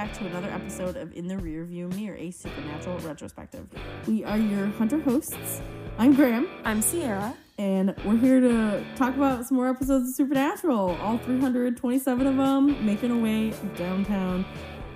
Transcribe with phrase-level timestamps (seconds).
[0.00, 3.66] back to another episode of In the Rearview Mirror, a supernatural retrospective.
[4.06, 5.60] We are your hunter hosts.
[5.98, 7.36] I'm Graham, I'm Sierra.
[7.58, 10.96] and we're here to talk about some more episodes of Supernatural.
[11.02, 14.46] All 327 of them making our way downtown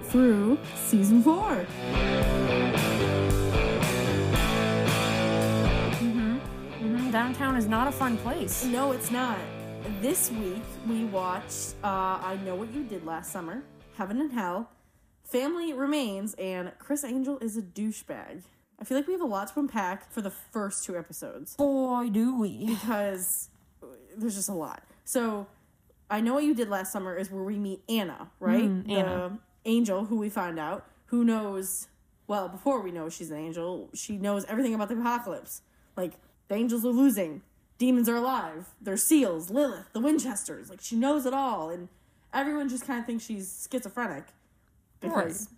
[0.05, 1.55] through season four.
[6.00, 8.64] hmm Downtown is not a fun place.
[8.64, 9.36] No, it's not.
[10.00, 11.89] This week we watched uh,
[12.23, 13.62] I Know What You Did Last Summer,
[13.98, 14.70] Heaven and Hell,
[15.24, 18.42] Family Remains, and Criss Angel is a douchebag.
[18.78, 22.09] I feel like we have a lot to unpack for the first two episodes Boy,
[22.10, 22.66] do we.
[22.66, 23.48] because
[24.16, 24.83] there's just a lot.
[25.05, 25.47] So,
[26.10, 28.64] I Know What You Did Last Summer is where we meet Anna, right?
[28.64, 29.38] Mm, Anna.
[29.64, 31.88] The angel who we find out, who knows,
[32.27, 35.62] well, before we know she's an angel, she knows everything about the apocalypse.
[35.97, 36.12] Like,
[36.48, 37.42] the angels are losing,
[37.78, 40.69] demons are alive, there's seals, Lilith, the Winchesters.
[40.69, 41.70] Like, she knows it all.
[41.70, 41.89] And
[42.33, 44.25] everyone just kind of thinks she's schizophrenic
[45.08, 45.48] because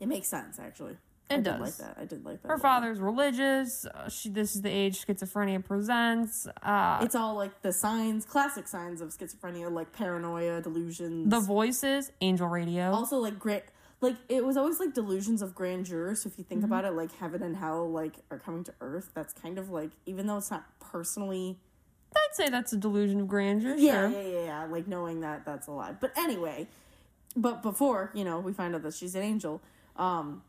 [0.00, 0.96] it makes sense, actually.
[1.30, 1.60] I It did does.
[1.60, 1.96] like that.
[1.98, 2.48] I did like that.
[2.48, 3.86] Her father's religious.
[3.86, 6.46] Uh, she, this is the age schizophrenia presents.
[6.62, 11.30] Uh, It's all like the signs, classic signs of schizophrenia, like paranoia, delusions.
[11.30, 12.92] the voices, Angel Radio.
[12.92, 13.62] also like great,
[14.02, 16.14] like it was always like delusions of grandeur.
[16.14, 16.72] So if you think Mm-hmm.
[16.72, 19.10] about it, like heaven and hell, like are coming to earth.
[19.14, 21.58] That's kind of like even though it's not personally.
[22.14, 23.74] I'd say that's a delusion of grandeur.
[23.76, 24.10] Yeah, sure.
[24.10, 24.64] yeah, yeah, yeah.
[24.66, 25.92] Like knowing that that's a lie.
[25.98, 26.68] But anyway,
[27.36, 29.60] but before you know, we find out that she's an angel.
[29.96, 30.42] Um,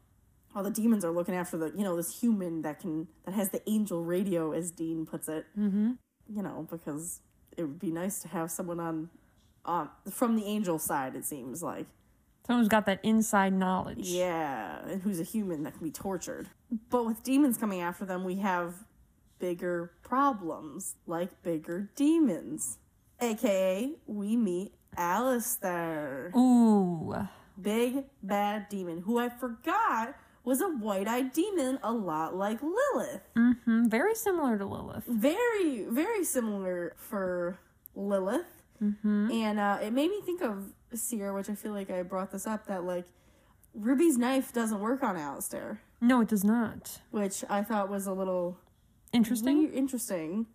[0.56, 3.50] all the demons are looking after the you know this human that can that has
[3.50, 5.46] the angel radio, as Dean puts it.
[5.58, 5.92] Mm-hmm.
[6.34, 7.20] you know, because
[7.58, 9.10] it would be nice to have someone on,
[9.66, 11.16] on from the angel side.
[11.16, 11.88] It seems like,
[12.46, 14.08] Someone who's got that inside knowledge.
[14.08, 16.50] yeah, and who's a human that can be tortured.
[16.90, 18.86] But with demons coming after them, we have
[19.40, 22.78] bigger problems, like bigger demons.
[23.22, 27.14] AKA, we meet Alastair, Ooh.
[27.62, 33.22] big bad demon, who I forgot was a white-eyed demon, a lot like Lilith.
[33.36, 33.88] Mm-hmm.
[33.90, 35.04] Very similar to Lilith.
[35.08, 37.58] very very similar for
[37.96, 38.46] lilith
[38.84, 39.32] Mm-hmm.
[39.32, 42.46] and uh, it made me think of Seer, which i feel like i brought this
[42.46, 43.06] up that like
[43.74, 47.00] ruby's knife doesn't work on Alastair, No, it does not.
[47.10, 48.58] which i thought was a little
[49.14, 49.60] Interesting.
[49.60, 50.48] weird- interesting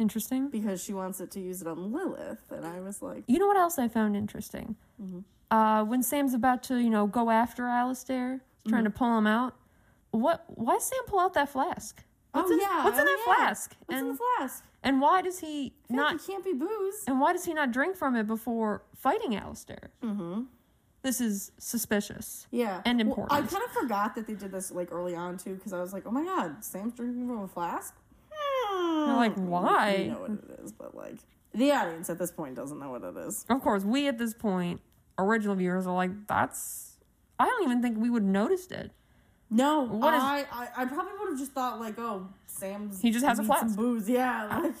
[0.00, 0.48] Interesting.
[0.48, 3.46] because she wants it to use it on lilith and i was like You know
[3.46, 4.76] what else I found interesting?
[5.00, 5.20] Mm-hmm.
[5.56, 8.92] Uh, when Sam's about to, you know, go after Alastair, trying Mm-hmm.
[8.92, 9.56] to pull him out.
[10.12, 10.44] What?
[10.48, 12.02] Why does Sam pull out that flask?
[12.32, 13.34] What's oh in, yeah What's in oh, that yeah.
[13.34, 13.74] flask?
[13.86, 17.20] what's and in the flask and why does he not it can't be booze And
[17.20, 19.90] why does he not drink from it before fighting Alastair?
[20.02, 20.42] mm-hmm.
[21.02, 22.46] This is suspicious.
[22.52, 25.54] yeah And Well, i kind of forgot that they did this like early on too
[25.56, 27.94] because i was like oh my god sam's drinking from a flask
[29.06, 29.94] You're like, why?
[29.96, 31.16] You know what it is, but like
[31.54, 33.44] the audience at this point doesn't know what it is.
[33.48, 34.80] Of course, we at this point,
[35.18, 36.96] original viewers are like, "That's."
[37.38, 38.90] I don't even think we would noticed it.
[39.50, 43.10] No, What is- I, I I probably would have just thought like, oh, Sam's He
[43.10, 43.76] just has a flask.
[43.76, 44.08] booze.
[44.08, 44.74] Yeah, like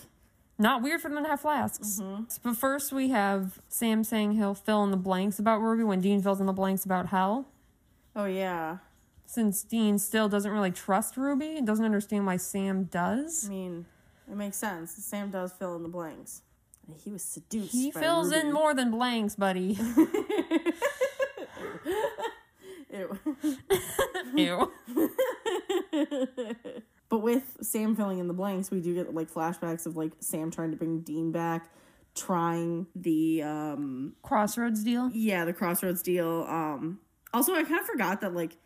[0.58, 2.00] Not weird for them to have flasks.
[2.00, 2.24] Mm-hmm.
[2.44, 6.22] But first, we have Sam saying he'll fill in the blanks about Ruby when Dean
[6.22, 7.46] fills in the blanks about Hell.
[8.14, 8.76] oh yeah.
[9.30, 13.46] Since Dean still doesn't really trust Ruby and doesn't understand why Sam does.
[13.46, 13.86] I mean,
[14.28, 14.90] it makes sense.
[14.92, 16.42] Sam does fill in the blanks.
[17.04, 17.70] He was seduced.
[17.72, 19.78] he fills in more than blanks, buddy.
[22.92, 23.18] Ew.
[24.34, 24.72] Ew.
[27.08, 30.50] but with Sam filling in the blanks, we do get like flashbacks of like Sam
[30.50, 31.70] trying to bring Dean back,
[32.16, 35.08] trying the um Crossroads deal.
[35.12, 36.98] yeah the crossroads deal um
[37.32, 38.56] also i kind of forgot that like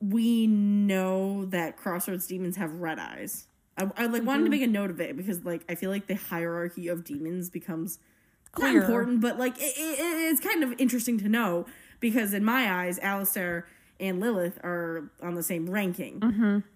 [0.00, 4.66] we know that crossroads demons have red eyes i, I like wanted to make a
[4.66, 7.98] note of it because like i feel like the hierarchy of demons becomes
[8.58, 9.98] not important but like it, it,
[10.30, 11.66] it's kind of interesting to know
[12.00, 13.66] because in my eyes Alastair
[14.00, 16.20] and Lilith are on the same ranking.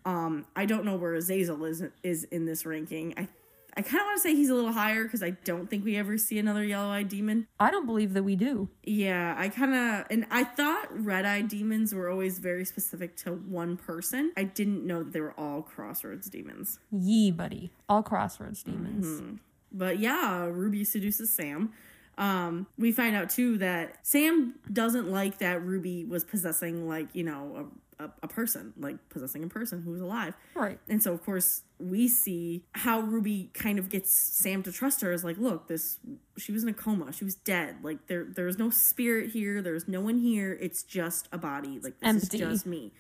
[0.05, 3.15] Um, I don't know where Azazel is is in this ranking.
[3.17, 3.29] I
[3.75, 5.97] I kind of want to say he's a little higher because I don't think we
[5.97, 7.47] ever see another yellow-eyed demon.
[7.59, 8.69] I don't believe that we do.
[8.83, 13.77] Yeah, I kind of and I thought red-eyed demons were always very specific to one
[13.77, 14.33] person.
[14.37, 16.79] I didn't know that they were all crossroads demons.
[16.91, 17.73] Yee, buddy.
[17.89, 19.07] All Crossroads demons.
[19.07, 19.35] Mm-hmm.
[19.73, 21.73] But yeah, Ruby seduces Sam.
[22.19, 27.25] Um, we find out too that Sam doesn't like that Ruby was possessing like, you
[27.25, 27.71] know,
[28.05, 30.35] a, a, person, like possessing a person who's alive.
[30.55, 30.79] Right.
[30.89, 35.13] And so of course we see how Ruby kind of gets Sam to trust her
[35.13, 35.99] Is like, look, this
[36.37, 37.13] she was in a coma.
[37.13, 37.77] She was dead.
[37.83, 39.63] Like there there's no spirit here.
[39.63, 40.57] There's no one here.
[40.61, 41.81] It's just a body.
[41.83, 42.43] Like this Empty.
[42.43, 42.93] is just me.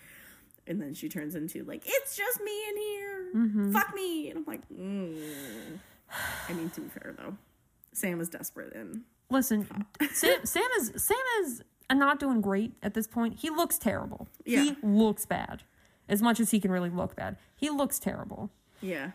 [0.67, 3.25] And then she turns into like, it's just me in here.
[3.35, 3.73] Mm-hmm.
[3.73, 4.31] Fuck me.
[4.31, 5.19] And I'm like, mm.
[6.49, 7.37] I mean, to be fair though,
[7.93, 9.03] Sam is desperate and
[9.33, 9.67] Listen,
[10.13, 11.63] Sam, Sam is Sam is
[11.99, 13.41] not doing great at this point.
[13.41, 14.29] He looks terrible.
[14.45, 14.65] Yeah.
[14.65, 15.63] He looks bad.
[16.09, 17.37] As much as he can really look bad.
[17.57, 18.51] He looks terrible.
[18.81, 19.13] Yeah.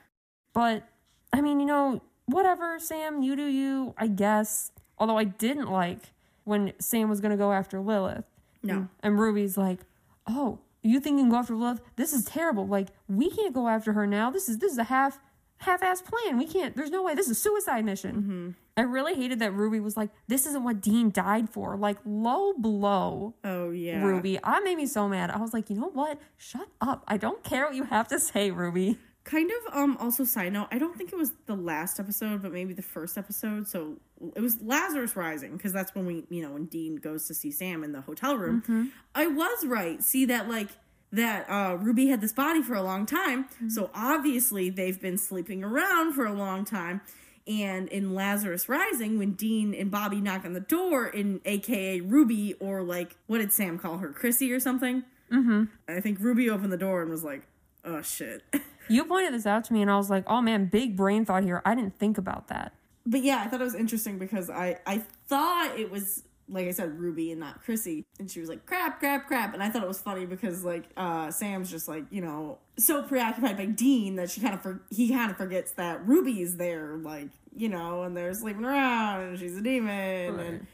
[0.53, 0.87] But
[1.31, 4.71] I mean, you know, whatever, Sam, you do you, I guess.
[4.97, 6.13] Although I didn't like
[6.43, 8.25] when Sam was gonna go after Lilith.
[8.63, 8.87] No.
[9.03, 9.81] And Ruby's like,
[10.25, 11.81] "Oh, you think you can go after Lilith?
[11.95, 12.65] This is terrible.
[12.65, 14.31] Like, we can't go after her now.
[14.31, 15.19] This is this is a half
[15.59, 16.37] half-ass plan.
[16.37, 16.75] We can't.
[16.75, 17.15] There's no way.
[17.15, 18.49] This is a suicide mission." Mm-hmm.
[18.77, 22.53] I really hated that Ruby was like, "This isn't what Dean died for." Like, low
[22.53, 24.03] blow, Oh yeah.
[24.03, 24.39] Ruby.
[24.43, 25.31] I made me so mad.
[25.31, 26.19] I was like, "You know what?
[26.37, 27.03] Shut up.
[27.07, 30.69] I don't care what you have to say, Ruby." Kind of um also side note,
[30.71, 33.67] I don't think it was the last episode, but maybe the first episode.
[33.67, 33.97] So
[34.37, 37.51] it was Lazarus Rising because that's when we, you know, when Dean goes to see
[37.51, 38.93] Sam in the hotel room.
[39.13, 40.01] I was right.
[40.01, 40.69] See that like
[41.11, 43.47] that uh Ruby had this body for a long time.
[43.69, 47.01] So obviously they've been sleeping around for a long time.
[47.47, 52.55] And in Lazarus Rising, when Dean and Bobby knock on the door in AKA Ruby
[52.55, 55.03] or like what did Sam call her, Chrissy or something?
[55.31, 55.63] Mm-hmm.
[55.87, 57.43] I think Ruby opened the door and was like,
[57.83, 58.43] "Oh shit."
[58.89, 61.43] You pointed this out to me, and I was like, "Oh man, big brain thought
[61.43, 61.61] here.
[61.65, 62.71] I didn't think about that."
[63.07, 66.71] but yeah, I thought it was interesting because I I thought it was like I
[66.71, 69.83] said Ruby and not Chrissy, and she was like crap, crap, crap, and I thought
[69.83, 74.15] it was funny because like uh Sam's just like you know so preoccupied by Dean
[74.15, 78.03] that she kind of for he kind of forgets that Ruby's there, like you know,
[78.03, 80.45] and they're sleeping around and she's a demon Right.
[80.45, 80.67] and.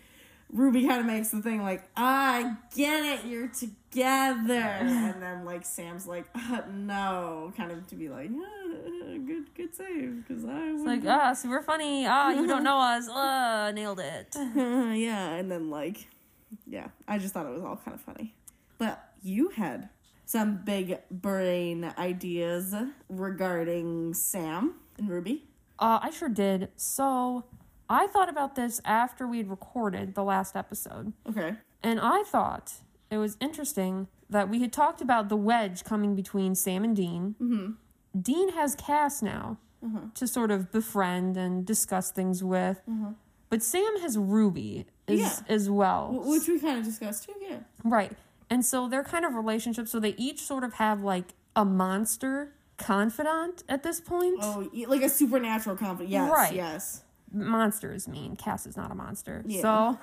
[0.51, 4.53] Ruby kind of makes the thing like, I get it, you're together.
[4.53, 8.29] and then, like, Sam's like, uh, no, kind of to be like,
[9.25, 12.05] good good save, because I was like, ah, super funny.
[12.07, 13.07] Ah, you don't know us.
[13.09, 14.35] Uh, nailed it.
[14.55, 16.07] yeah, and then like,
[16.67, 18.35] yeah, I just thought it was all kind of funny.
[18.77, 19.89] But you had
[20.25, 22.73] some big brain ideas
[23.09, 25.45] regarding Sam and Ruby.
[25.79, 26.69] Uh, I sure did.
[26.77, 27.45] So,
[27.89, 31.55] I thought about this after we'd recorded the last episode, Okay.
[31.81, 32.73] and I thought
[33.09, 37.35] it was interesting that we had talked about the wedge coming between Sam and Dean.
[37.41, 37.71] Mm-hmm.
[38.19, 40.09] Dean has Cas now mm-hmm.
[40.13, 43.11] to sort of befriend and discuss things with, mm-hmm.
[43.49, 45.39] but Sam has Ruby as, Yeah.
[45.47, 46.21] as well.
[46.25, 47.59] Which we kind of discussed too, yeah.
[47.83, 48.11] Right.
[48.49, 52.53] And so they're kind of relationships, so they each sort of have like a monster
[52.77, 54.39] confidant at this point.
[54.41, 56.09] Oh, like a supernatural confidant.
[56.09, 56.53] Yes, Right.
[56.53, 57.03] yes.
[57.31, 58.35] Monster is mean.
[58.35, 59.43] Cas is not a monster.
[59.47, 59.61] Yeah.
[59.61, 59.99] So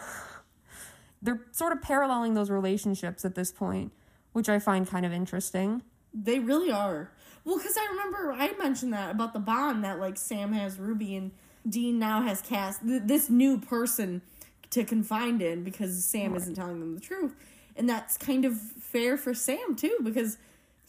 [1.23, 3.93] they're sort of paralleling those relationships at this point,
[4.33, 5.83] which I find kind of interesting.
[6.13, 7.11] They really are.
[7.45, 11.17] Well, because I remember I mentioned that about the bond that like Sam has Ruby
[11.17, 11.31] and
[11.69, 14.23] Dean now has Cas, th- this new person
[14.71, 17.35] to confide in because Sam isn't telling them the truth,
[17.77, 20.39] and that's kind of fair for Sam too because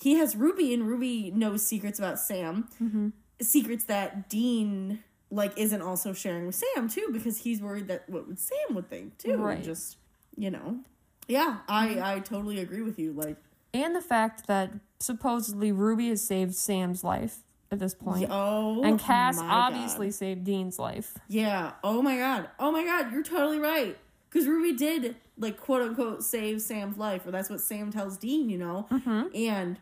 [0.01, 3.09] he has Ruby and Ruby knows secrets about Sam, mm-hmm.
[3.42, 8.27] secrets that Dean like isn't also sharing with Sam too because he's worried that what
[8.27, 9.38] would Sam would think too.
[9.38, 9.63] Right.
[9.63, 9.98] Just
[10.36, 10.80] you know,
[11.27, 13.13] yeah, I I totally agree with you.
[13.13, 13.38] Like.
[13.74, 14.71] And the fact that
[15.01, 17.39] supposedly Ruby has saved Sam's life
[17.71, 18.27] at this point.
[18.30, 20.13] Oh, and Cas obviously God.
[20.15, 21.18] saved Dean's life.
[21.27, 21.74] Yeah.
[21.83, 22.50] Oh my god.
[22.59, 23.12] Oh my god.
[23.12, 23.98] You're totally right.
[24.30, 28.50] Because Ruby did like quote unquote save Sam's life, or that's what Sam tells Dean.
[28.50, 28.88] You know.
[28.92, 29.36] Mm-hmm.
[29.36, 29.80] And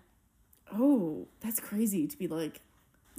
[0.74, 2.62] oh, that's crazy to be like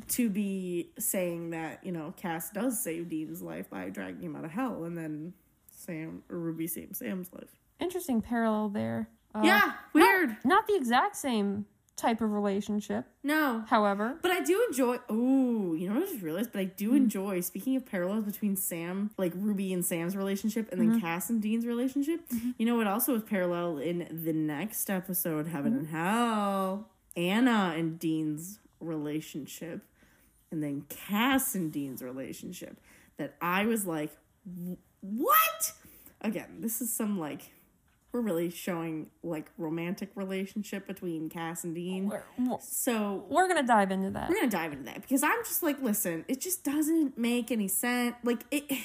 [0.09, 4.45] to be saying that you know Cas does save Dean's life by dragging him out
[4.45, 5.35] of hell, and then
[5.71, 7.51] Sam or Ruby saves Sam's life.
[7.81, 9.09] Interesting parallel there.
[9.35, 9.59] Uh, yeah.
[9.59, 10.37] not- Weird.
[10.45, 11.65] Not, the exact same
[12.01, 13.65] type of relationship, No.
[13.69, 14.19] however.
[14.23, 14.99] But I do enjoy.
[15.09, 16.53] Oh, you know what I just realized?
[16.53, 16.97] But I do hmm.
[16.97, 17.41] enjoy.
[17.41, 21.01] Speaking of parallels between Sam, like Ruby and Sam's relationship, and then mm-hmm.
[21.01, 22.29] Cas and Dean's relationship.
[22.29, 22.51] Mm-hmm.
[22.59, 25.81] You know what also is parallel in the next episode, Heaven mm-hmm.
[25.81, 26.89] and Hell?
[27.17, 29.83] Anna and Dean's relationship,
[30.51, 32.79] and then Cas and Dean's relationship.
[33.19, 34.17] That I was like,
[35.01, 35.73] what?
[36.23, 37.53] Again, this is some like.
[38.13, 42.09] We're really showing like romantic relationship between Cas and Dean.
[42.09, 44.29] We're, we're- So we're gonna dive into that.
[44.29, 47.69] we're gonna dive into that because I'm just like, listen, it just doesn't make any
[47.69, 48.17] sense.
[48.25, 48.65] Like, it.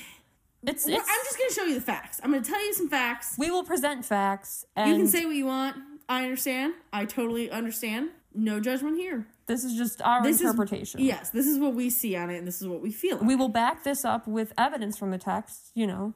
[0.68, 2.20] It's, it's I'm just gonna show you the facts.
[2.24, 3.36] I'm gonna tell you some facts.
[3.38, 5.78] we will present facts, and You can say what you want.
[6.10, 6.74] I understand.
[6.92, 8.10] I totally understand.
[8.34, 9.28] No judgment here.
[9.46, 11.02] this is just our This interpretation.
[11.02, 11.30] is yes.
[11.30, 13.20] This is what we see on it, and this is what we feel.
[13.20, 16.16] We will back this up with evidence from the text, you know,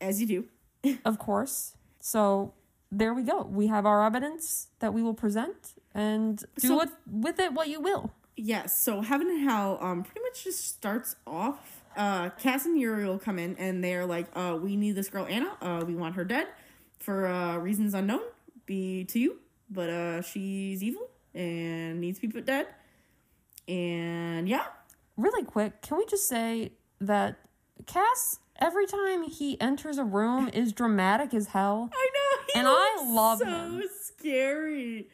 [0.00, 0.46] as you
[0.84, 0.98] do.
[1.04, 1.74] of course.
[2.10, 2.54] So
[2.90, 3.42] there we go.
[3.42, 7.68] We have our evidence that we will present and do So- with, with it what
[7.68, 8.12] you will.
[8.36, 8.78] Yes.
[8.80, 11.82] So Heaven and Hell um pretty much just starts off.
[11.96, 15.50] Uh, Cas and Uriel come in and they're like, uh, we need this girl Anna.
[15.60, 16.46] Uh, we want her dead
[17.00, 18.20] for uh, reasons unknown.
[18.64, 19.38] Be to you,
[19.68, 22.66] but uh, she's evil and needs to be put dead.
[23.66, 24.64] And yeah,
[25.16, 27.40] Really quick, can we just say that
[27.86, 31.90] Cas, every time he enters a room, is dramatic as hell?
[31.92, 32.60] I know.
[32.60, 33.82] And I love so him.
[34.02, 35.08] scary.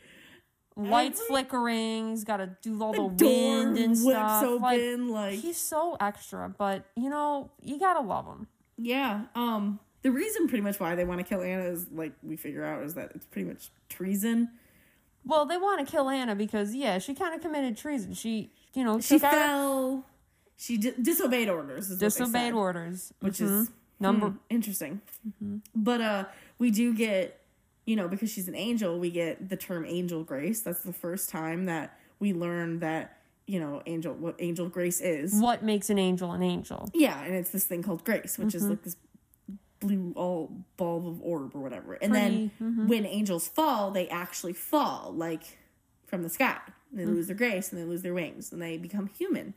[0.77, 2.11] Lights Every- flickering.
[2.11, 4.43] He's got to do all the, The wind and stuff.
[4.61, 8.49] Like, open, like he's so extra, but you know, you gotta love him.
[8.77, 9.23] Yeah.
[9.35, 9.79] Um.
[10.03, 12.83] The reason, pretty much, why they want to kill Anna is like we figure out
[12.83, 14.51] is that it's pretty much treason.
[15.25, 18.13] Well, they want to kill Anna because yeah, she kind of committed treason.
[18.13, 20.05] She, you know, She fell.
[20.57, 21.91] She di- disobeyed orders.
[21.91, 23.63] Is disobeyed orders, which Mhm.
[23.63, 23.71] is
[24.01, 24.29] number.
[24.31, 25.01] hmm, interesting.
[25.75, 26.25] But uh,
[26.59, 27.41] we do get,
[27.87, 30.61] you know, because she's an angel, we get the term angel grace.
[30.63, 35.35] That's the first time that we learn that you know angel what angel grace is.
[35.35, 36.89] What makes an angel an angel?
[36.95, 38.57] Yeah, and it's this thing called grace, which Mm-hmm.
[38.57, 38.97] is like this
[39.81, 41.95] blue all ball of orb or whatever.
[41.95, 42.89] And Pretty, then mhm.
[42.89, 45.59] when angels fall, they actually fall like
[46.07, 46.59] from the sky.
[46.93, 47.09] They Mm.
[47.09, 49.53] lose their grace and they lose their wings and they become human,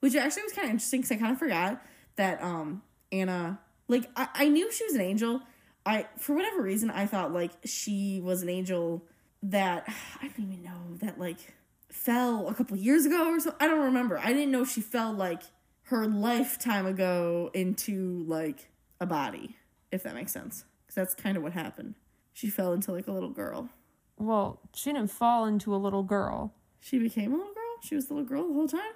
[0.00, 1.82] which actually was kind of interesting because I kind of forgot
[2.16, 5.42] that um Anna like I, I knew she was an angel.
[5.86, 9.04] I for whatever reason I thought like she was an angel
[9.42, 9.84] that
[10.20, 11.54] I don't even know that like
[11.90, 13.54] fell a couple years ago or so.
[13.60, 14.18] I don't remember.
[14.18, 15.42] I didn't know she fell like
[15.84, 18.68] her lifetime ago into like
[19.00, 19.56] a body,
[19.90, 20.64] if that makes sense.
[20.86, 21.94] Because that's kind of what happened.
[22.32, 23.70] She fell into like a little girl.
[24.18, 26.54] Well, she didn't fall into a little girl.
[26.80, 27.64] She became a little girl.
[27.82, 28.92] She was the little girl the whole time.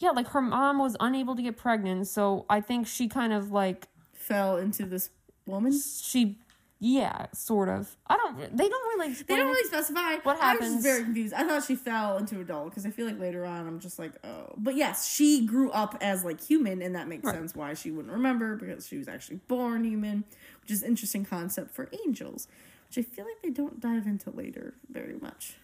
[0.00, 3.52] Yeah, like her mom was unable to get pregnant, so I think she kind of
[3.52, 5.10] like Fell into this
[5.44, 5.72] woman.
[5.78, 6.38] she,
[6.78, 7.96] yeah, sort of.
[8.06, 8.56] I don't.
[8.56, 10.16] They don't really They don't really specify.
[10.22, 10.70] What happened.
[10.70, 11.34] I was very confused.
[11.34, 13.98] I thought she fell into a doll because I feel like later on I'm just
[13.98, 14.54] like, oh.
[14.56, 17.34] But yes, she grew up as like human, and that makes Right.
[17.34, 20.24] sense why she wouldn't remember because she was actually born human,
[20.62, 22.48] which is an interesting concept for angels,
[22.88, 25.56] which I feel like they don't dive into later very much.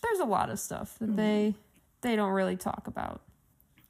[0.00, 1.16] There's a lot of stuff that mm-hmm.
[1.16, 1.54] they
[2.02, 3.22] they don't really talk about.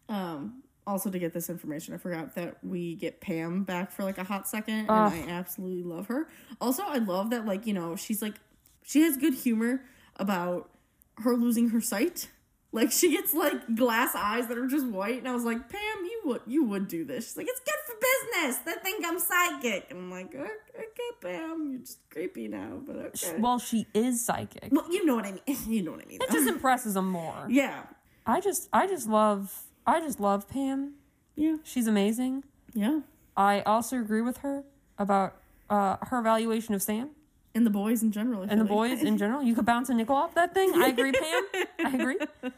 [0.09, 4.19] Um, also to get this information, I forgot that we get Pam back for like
[4.19, 6.29] a hot second, and I absolutely love her.
[6.61, 8.35] Also, I love that like you know she's like
[8.83, 9.83] she has good humor
[10.17, 10.71] about
[11.19, 12.29] her losing her sight.
[12.71, 16.05] Like she gets like glass eyes that are just white, and I was like, Pam,
[16.05, 17.29] you would you would do this.
[17.29, 18.57] She's like, it's good for business.
[18.67, 22.97] They think I'm psychic, and I'm like, okay, okay Pam, you're just creepy now, but
[22.97, 23.37] okay.
[23.39, 24.69] Well, she is psychic.
[24.73, 25.41] Well, you know what I mean.
[25.69, 26.21] You know what I mean.
[26.21, 27.47] It just impresses them more.
[27.49, 27.85] yeah,
[28.27, 29.55] I just, I just love,
[29.87, 30.95] I just love Pam.
[31.37, 32.45] yeah, She's amazing.
[32.73, 33.01] yeah.
[33.37, 34.63] I also agree with her
[34.99, 35.35] about
[35.69, 37.11] uh, her evaluation of Sam
[37.55, 38.43] And the boys in general.
[38.43, 38.69] And the like.
[38.69, 39.43] boys in general.
[39.43, 40.73] You could bounce a nickel off that thing.
[40.77, 41.43] I agree, Pam.
[41.85, 42.19] I agree.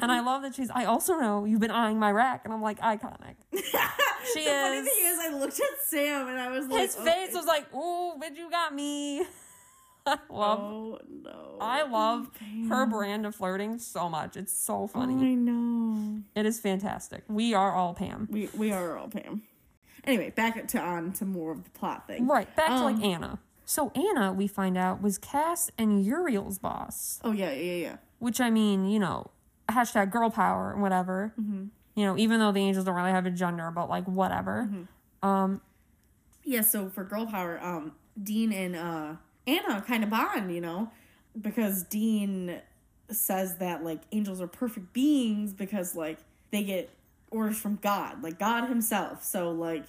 [0.00, 0.70] And I love that she's.
[0.70, 3.34] I also know you've been eyeing my rack, and I'm like iconic.
[3.52, 6.94] She is the funny thing is, I looked at Sam and I was like, His
[6.94, 9.24] face was like, "Ooh, bitch, you got me."
[10.08, 10.58] I love.
[10.60, 11.58] Oh no!
[11.60, 12.68] I love Pam.
[12.68, 14.36] her brand of flirting so much.
[14.36, 15.14] It's so Oh, funny.
[15.32, 16.22] I know.
[16.34, 17.22] It is fantastic.
[17.28, 18.28] We are all Pam.
[18.30, 19.42] We we are all Pam.
[20.04, 22.26] Anyway, back to on to more of the plot thing.
[22.26, 23.38] Right, back to Um, like Anna.
[23.66, 27.20] So Anna, we find out, was Cas and Uriel's boss.
[27.22, 27.96] Oh yeah, yeah, yeah.
[28.18, 29.30] Which I mean, you know,
[29.68, 31.34] hashtag girl power and whatever.
[31.36, 34.70] You know, even though the angels don't really have a gender, but like whatever.
[35.22, 35.60] Um,
[36.44, 36.62] Yeah.
[36.62, 39.12] So for girl power, um, Dean and uh
[39.48, 40.90] Anna kind of bond, you know,
[41.40, 42.60] because Dean
[43.10, 46.18] says that like angels are perfect beings because like
[46.50, 46.90] they get
[47.30, 49.24] orders from God, like God Himself.
[49.24, 49.84] So like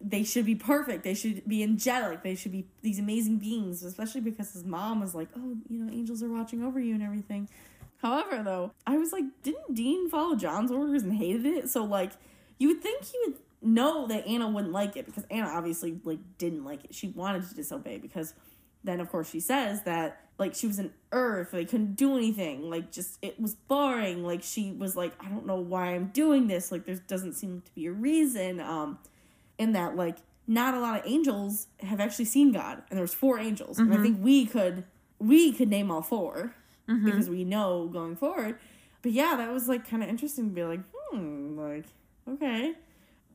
[0.00, 1.04] they should be perfect.
[1.04, 2.22] They should be angelic.
[2.22, 5.92] They should be these amazing beings, especially because his mom was like, "Oh, you know,
[5.92, 7.48] angels are watching over you and everything."
[7.98, 11.70] However, though, I was like, didn't Dean follow John's orders and hated it?
[11.70, 12.10] So like,
[12.58, 16.18] you would think he would know that Anna wouldn't like it because Anna obviously like
[16.36, 16.94] didn't like it.
[16.94, 18.34] She wanted to disobey because
[18.84, 22.68] then of course she says that like she was an earth, they couldn't do anything,
[22.68, 24.24] like just it was boring.
[24.24, 26.72] Like she was like, I don't know why I'm doing this.
[26.72, 28.60] Like there doesn't seem to be a reason.
[28.60, 28.98] Um,
[29.58, 33.14] in that like not a lot of angels have actually seen God, and there was
[33.14, 34.84] four angels, and I think we could
[35.18, 36.52] we could name all 4
[37.04, 38.58] because we know going forward.
[39.02, 41.84] But yeah, that was like kind of interesting to be like, hmm, like
[42.28, 42.74] okay.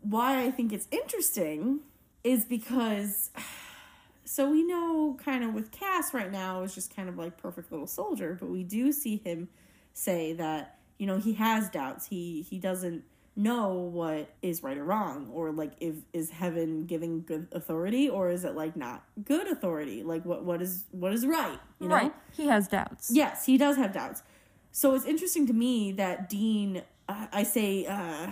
[0.02, 1.80] Why I think it's interesting
[2.24, 3.32] is because
[4.28, 7.72] so we know kind of with Cas right now is just kind of like perfect
[7.72, 9.48] little soldier, but we do see him
[9.94, 12.08] say that you know he has doubts.
[12.08, 13.04] He he doesn't
[13.38, 18.30] know what is right or wrong or like if is heaven giving good authority or
[18.30, 20.04] is it like not good authority?
[20.04, 21.96] Like what what is what is right, you know?
[21.96, 22.14] right.
[22.36, 23.10] He has doubts.
[23.12, 24.24] Yes, he does have doubts.
[24.72, 28.32] So it's interesting to me that Dean, uh, I say, uh,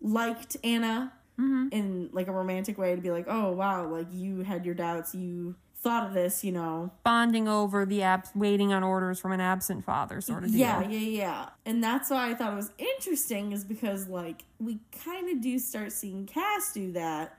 [0.00, 4.64] liked Anna in like a romantic way to be like, oh wow, like you had
[4.64, 6.90] your doubts, you thought of this, you know.
[7.04, 10.60] Bonding over the abs, waiting on orders from an absent father, sort of deal.
[10.60, 11.48] Yeah, yeah, yeah.
[11.66, 15.58] And that's why I thought it was interesting, is because like we kind of do
[15.58, 17.36] start seeing Cas do that.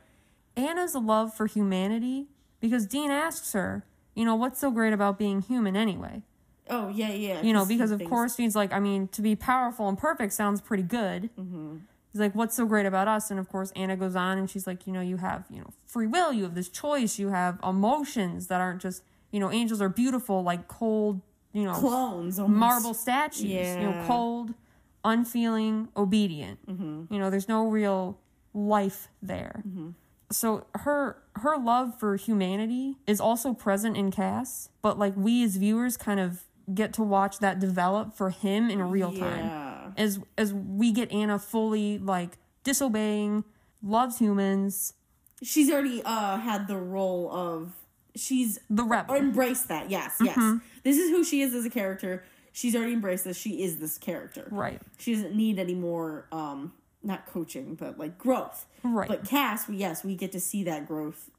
[0.56, 2.28] Anna's love for humanity
[2.60, 3.84] because Dean asks her,
[4.16, 6.22] you know, what's so great about being human anyway?
[6.70, 7.42] Oh yeah, yeah.
[7.42, 10.34] You know, 'cause because of course Dean's like, I mean, to be powerful and perfect
[10.34, 11.30] sounds pretty good.
[11.40, 11.78] Mm-hmm.
[12.18, 13.30] He's like, what's so great about us?
[13.30, 15.70] And of course, Anna goes on and she's like, you know, you have, you know,
[15.86, 19.82] free will, you have this choice, you have emotions that aren't just, you know, angels
[19.82, 21.22] are beautiful, like cold,
[21.54, 22.60] you know, clones, almost.
[22.60, 23.44] marble statues.
[23.44, 24.56] You know, cold,
[25.06, 26.68] unfeeling, obedient.
[26.68, 27.14] Mm-hmm.
[27.14, 28.20] You know, there's no real
[28.56, 29.62] life there.
[30.32, 35.56] So her her love for humanity is also present in Cas, but like we as
[35.56, 36.44] viewers kind of
[36.74, 39.50] get to watch that develop for him in real time.
[39.98, 43.44] As as we get Anna fully like disobeying,
[43.82, 44.94] loves humans,
[45.44, 47.74] She's already uh had the role of
[48.16, 49.16] she's the rebel.
[49.16, 49.90] embraced that.
[49.90, 50.38] Yes, yes.
[50.38, 50.58] Mm-hmm.
[50.84, 52.24] This is who she is as a character.
[52.54, 53.38] She's already embraced this.
[53.38, 54.48] She is this character.
[54.52, 54.82] right.
[54.98, 56.74] She doesn't need any more um
[57.04, 58.66] not coaching, but like growth.
[58.84, 59.08] Right.
[59.08, 61.30] But Cas, we yes, we get to see that growth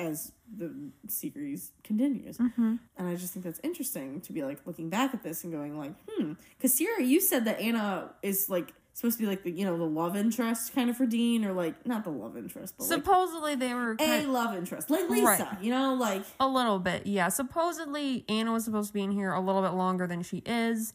[0.00, 0.72] as the
[1.08, 2.38] series continues.
[2.38, 2.76] Mm-hmm.
[2.96, 5.78] And I just think that's interesting to be like looking back at this and going
[5.78, 6.32] like, hmm.
[6.56, 9.78] Because Sierra, you said that Anna is like supposed to be like the you know
[9.78, 12.92] the love interest kind of for Dean, or like not the love interest, but like
[12.98, 15.24] Supposedly they were a love interest, like Lisa.
[15.24, 15.62] Right.
[15.62, 17.28] You know, like A little bit, yeah.
[17.28, 20.92] Supposedly Anna was supposed to be in here a little bit longer than she is,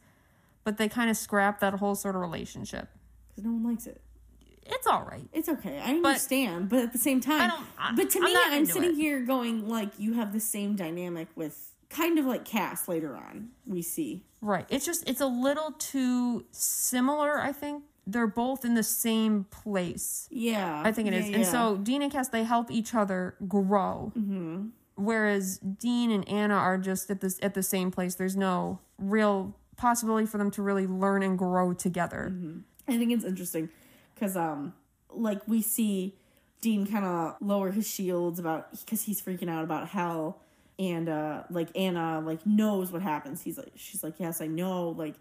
[0.63, 2.89] but they kind of scrapped that whole sort of relationship.
[3.29, 4.01] because no one likes it.
[4.65, 5.27] It's all right.
[5.33, 5.79] It's okay.
[5.79, 8.65] I understand, but, at the same time, I don't- I- but to I'm me, I'm
[8.65, 8.95] sitting it.
[8.95, 13.49] here going like you have the same dynamic with kind of like Cas later on.
[13.65, 14.23] We see.
[14.41, 14.65] Right.
[14.69, 17.83] It's just it's a little too similar, I think.
[18.07, 20.27] They're both in the same place.
[20.29, 21.29] Yeah, I think it is.
[21.29, 21.51] yeah, And yeah.
[21.51, 24.11] so Dean and Cas they help each other grow.
[24.15, 24.67] Mm-hmm.
[24.95, 28.15] Whereas Dean and Anna are just at this at the same place.
[28.15, 32.33] There's no real possibility for them to really learn and grow together.
[32.87, 33.69] I think it's interesting
[34.15, 34.73] because um
[35.11, 36.15] like we see
[36.61, 40.41] Dean kind of lower his shields about because he's freaking out about hell
[40.79, 43.43] and uh like Anna like knows what happens.
[43.43, 45.15] He's like she's like yes I know like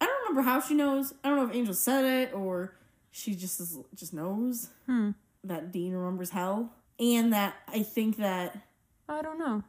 [0.00, 1.14] I don't remember how she knows.
[1.24, 2.74] I don't know if Angel said it or
[3.10, 4.68] she just is, just knows
[5.44, 8.56] that Dean remembers hell and that I think that
[9.08, 9.62] I don't know.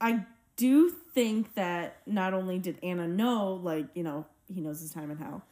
[0.00, 0.24] I
[0.56, 5.10] do think that not only did Anna know, like, you know, he knows his time
[5.10, 5.42] in hell,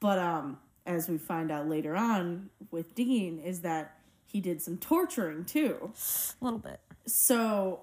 [0.00, 4.76] but um, as we find out later on with Dean, is that he did some
[4.76, 5.92] torturing too.
[6.40, 6.80] A little bit.
[7.06, 7.80] So,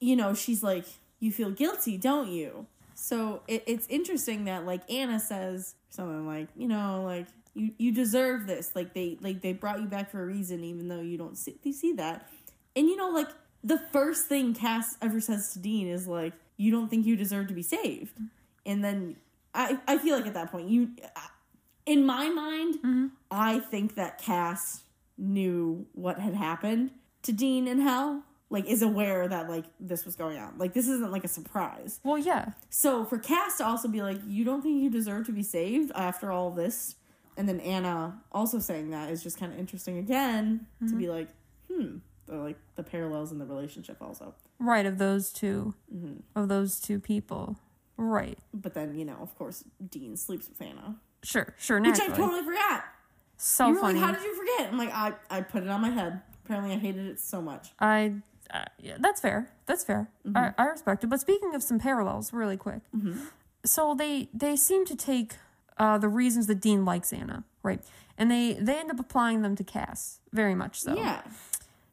[0.00, 0.84] you know, she's like,
[1.20, 2.66] You feel guilty, don't you?
[2.94, 7.92] So it, it's interesting that like Anna says something like, you know, like you, you
[7.92, 8.74] deserve this.
[8.74, 11.56] Like they like they brought you back for a reason, even though you don't see
[11.62, 12.28] you see that.
[12.76, 13.28] And you know, like
[13.62, 17.48] the first thing Cas ever says to Dean is like, "You don't think you deserve
[17.48, 18.18] to be saved,"
[18.66, 19.16] and then
[19.54, 20.90] I I feel like at that point you,
[21.86, 24.82] in my mind, I think that Cas
[25.18, 26.90] knew what had happened
[27.22, 28.22] to Dean in hell.
[28.50, 30.54] Like is aware that like this was going on.
[30.58, 31.98] Like this isn't like a surprise.
[32.04, 32.50] Well, yeah.
[32.70, 35.90] So for Cas to also be like, "You don't think you deserve to be saved
[35.94, 36.94] after all this,"
[37.36, 41.28] and then Anna also saying that is just kind of interesting again to be like,
[41.72, 44.34] "Hmm." The, like the parallels in the relationship also.
[44.58, 46.14] Right of those 2 Mm-hmm.
[46.40, 47.58] of those two people.
[47.96, 48.38] Right.
[48.52, 51.54] But then you know, of course, Dean sleeps with Anna, Sure.
[51.58, 51.80] Sure.
[51.80, 52.84] which I totally forgot.
[53.36, 53.98] so you were funny.
[54.00, 56.72] like, "How did you forget?" I'm like, "I I put it on my head." Apparently,
[56.74, 57.68] I hated it so much.
[57.80, 58.14] I
[58.52, 59.50] uh, yeah, that's fair.
[59.66, 60.10] That's fair.
[60.26, 60.36] Mm-hmm.
[60.36, 61.08] I, I respect it.
[61.08, 62.82] But speaking of some parallels, really quick.
[63.64, 65.36] So they they seem to take
[65.78, 67.80] uh, the reasons that Dean likes Anna, right?
[68.18, 70.94] And they they end up applying them to Cas, very much so.
[70.94, 71.22] Yeah,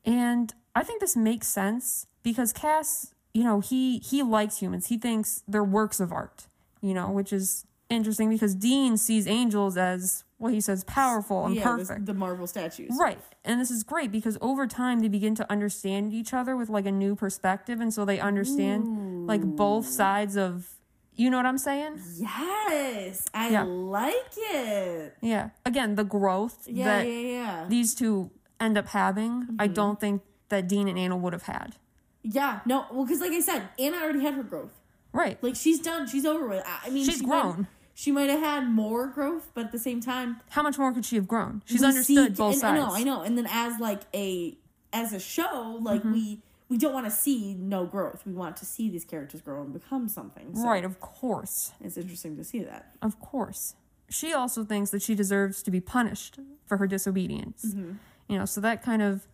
[0.06, 4.88] And I think this makes sense because Cas, you know, he he likes humans.
[4.88, 6.48] He thinks they're works of art,
[6.82, 11.56] you know, which is interesting because Dean sees angels as what he says powerful and
[11.56, 12.06] yeah, perfect.
[12.08, 12.91] the marble statues.
[12.99, 13.19] Right.
[13.45, 16.86] And this is great because over time they begin to understand each other with like
[16.88, 20.67] a new perspective and so they understand like both sides of
[21.13, 21.99] you know what I'm saying?
[22.17, 23.63] Yes, I Yeah.
[23.63, 25.15] like it.
[25.21, 25.49] Yeah.
[25.65, 27.65] Again, the growth Yeah, that yeah, yeah.
[27.67, 29.73] these two end up having, I Mm-hmm.
[29.73, 31.75] don't think that Dean and Anna would have had.
[32.23, 34.71] Yeah, no, well, because like I said, Anna already had her growth.
[35.13, 35.38] Right.
[35.43, 36.63] Like she's done, she's over with.
[36.65, 37.67] I I mean, She's she grown.
[37.93, 41.06] She might have had more growth, but at the same time, How much more could
[41.06, 41.62] she have grown?
[41.65, 42.80] She's understood see- both and, sides.
[42.80, 43.21] I know, I know.
[43.21, 44.58] And then as like a
[44.93, 46.13] as a show, like Mm-hmm.
[46.13, 48.23] we we don't want to see no growth.
[48.25, 50.56] We want to see these characters grow and become something.
[50.56, 51.73] So Right, of course.
[51.82, 52.95] It's interesting to see that.
[53.01, 53.75] Of course.
[54.10, 57.65] She also thinks that she deserves to be punished for her disobedience.
[57.65, 57.93] Mm-hmm.
[58.30, 59.27] You know, so that kind of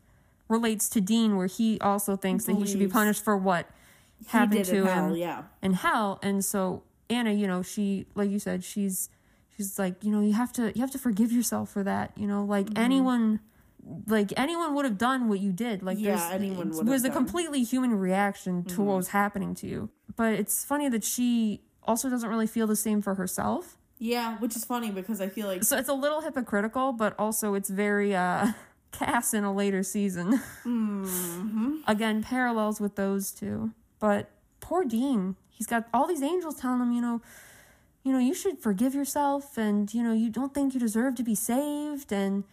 [0.50, 3.68] relates to Dean, where he also thinks that he should be punished for what
[4.28, 5.44] happened to in hell, him yeah.
[5.62, 6.20] in hell.
[6.24, 9.10] And so Anna, you know, she, like you said, she's
[9.56, 12.12] she's like, you know, you have to you have to forgive yourself for that.
[12.18, 12.84] You know, like Mm-hmm.
[12.84, 13.40] anyone
[14.08, 15.82] like anyone would have done what you did.
[15.84, 17.12] Like Yeah, there's- anyone it would was a done.
[17.12, 17.18] Mm-hmm.
[17.26, 19.90] completely human reaction to what was happening to you.
[20.16, 23.78] But it's funny that she also doesn't really feel the same for herself.
[24.00, 27.54] Yeah, which is funny because I feel like So it's a little hypocritical, but also
[27.54, 28.52] it's very uh
[28.92, 30.40] Cas in a later season.
[30.66, 31.78] Mm-hmm.
[31.88, 33.72] Again, parallels with those two.
[34.00, 37.22] But poor Dean, he's got all these angels telling him, you know,
[38.04, 41.24] you know, you should forgive yourself and you know, you don't think you deserve to
[41.24, 42.44] be saved and,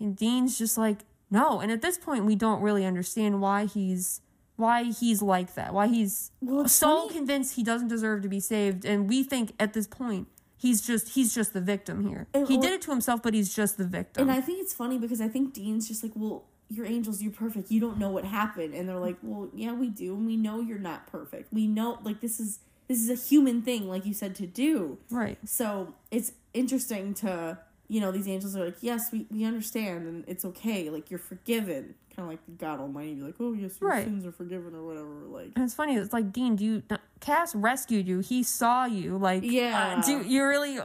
[0.00, 1.60] and Dean's just like, no.
[1.60, 4.20] And at this point we don't really understand why he's
[4.56, 5.74] why he's like that.
[5.74, 9.52] Why he's Well, so funny- convinced he doesn't deserve to be saved and we think
[9.58, 12.26] at this point he's just he's just the victim here.
[12.32, 14.22] And- he well- did it to himself but he's just the victim.
[14.28, 17.32] And I think it's funny because I think Dean's just like, well, you're angels, you're
[17.32, 17.70] perfect.
[17.70, 20.60] You don't know what happened, and they're like, well, yeah, we do, and we know
[20.60, 21.52] you're not perfect.
[21.52, 24.98] We know, like, this is this is a human thing, like you said, to do.
[25.10, 25.38] right.
[25.46, 27.58] So it's interesting to,
[27.88, 30.90] you know, these angels are like, yes, we we understand, and it's okay.
[30.90, 34.04] Like you're forgiven, kind of like God Almighty, be like, oh yes, your Right.
[34.04, 35.08] sins are forgiven or whatever.
[35.28, 35.94] Like, And it's funny.
[35.96, 36.56] It's like Dean.
[36.56, 36.82] Do you?
[37.20, 38.18] Cas rescued you.
[38.18, 39.16] He saw you.
[39.16, 39.96] Like, Yeah.
[39.98, 40.78] uh, do you really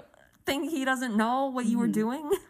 [0.45, 2.29] think he doesn't know what you were doing?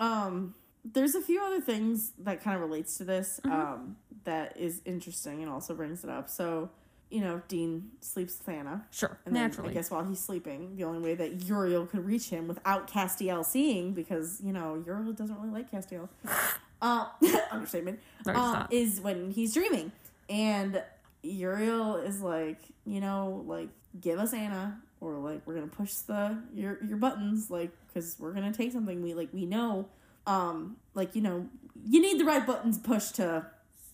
[0.00, 4.80] Um, there's a few other things that kind of relates to this um, that is
[4.84, 6.28] interesting and also brings it up.
[6.28, 6.70] So,
[7.10, 8.84] you know, Dean sleeps with Anna.
[8.90, 9.70] Sure, And then, naturally.
[9.70, 13.44] I guess while he's sleeping, the only way that Uriel could reach him without Castiel
[13.44, 16.08] seeing, because, you know, Uriel doesn't really like Castiel,
[16.82, 17.06] uh,
[17.50, 19.92] understatement, Right, uh, is when he's dreaming.
[20.28, 20.82] And
[21.22, 23.68] Uriel is like, you know, like,
[24.00, 28.32] give us Anna, or like, we're gonna push the your your buttons, like, because we're
[28.32, 29.88] gonna take something we like, we know,
[30.26, 31.48] um, like, you know,
[31.86, 33.46] you need the right buttons pushed to,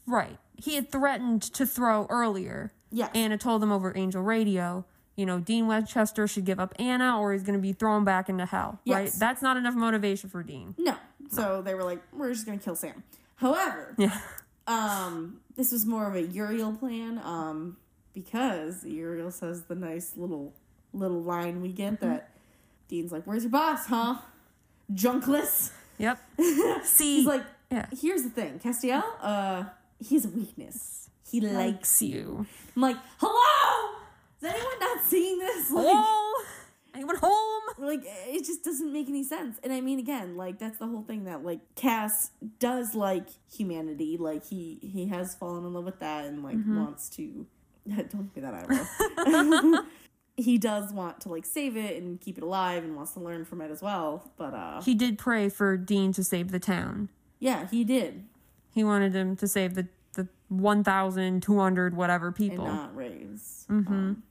[0.06, 0.38] Right.
[0.56, 2.72] He had threatened to throw earlier.
[2.90, 4.84] yeah Anna told him over Angel Radio.
[5.16, 8.28] You know, Dean Winchester should give up Anna, or he's going to be thrown back
[8.28, 8.80] into hell.
[8.86, 9.12] Right.
[9.12, 10.74] That's not enough motivation for Dean.
[10.78, 10.96] no.
[11.30, 13.04] So they were like, we're just gonna kill Sam.
[13.36, 14.18] However, Yeah.
[14.66, 17.76] Um, this was more of a Uriel plan, um,
[18.14, 20.52] because Uriel says the nice little
[20.92, 22.30] little line we get that
[22.88, 24.16] Dean's like, Where's your boss, huh?
[24.92, 25.70] Junkless.
[26.00, 26.18] Yep.
[26.84, 27.18] See.
[27.18, 27.86] He's like, yeah.
[27.92, 29.64] Here's the thing, Castiel, uh,
[30.00, 31.08] he has a weakness.
[31.30, 32.46] He likes Likes you.
[32.74, 33.96] I'm like, Hello?
[34.42, 35.70] Is anyone not seeing this?
[35.74, 36.44] Like Hello.
[36.92, 37.60] Anyone home?
[37.78, 41.02] like it just doesn't make any sense and i mean again like that's the whole
[41.02, 45.98] thing that like cas does like humanity like he he has fallen in love with
[46.00, 47.46] that and like wants to
[47.88, 49.82] don't give me that eyebrow
[50.42, 53.44] he does want to like save it and keep it alive and wants to learn
[53.44, 57.08] from it as well but uh He did pray for Dean to save the town.
[57.38, 58.24] yeah he did
[58.72, 62.64] He wanted him to save the the one thousand two hundred whatever people.
[62.66, 64.22] and not raise um,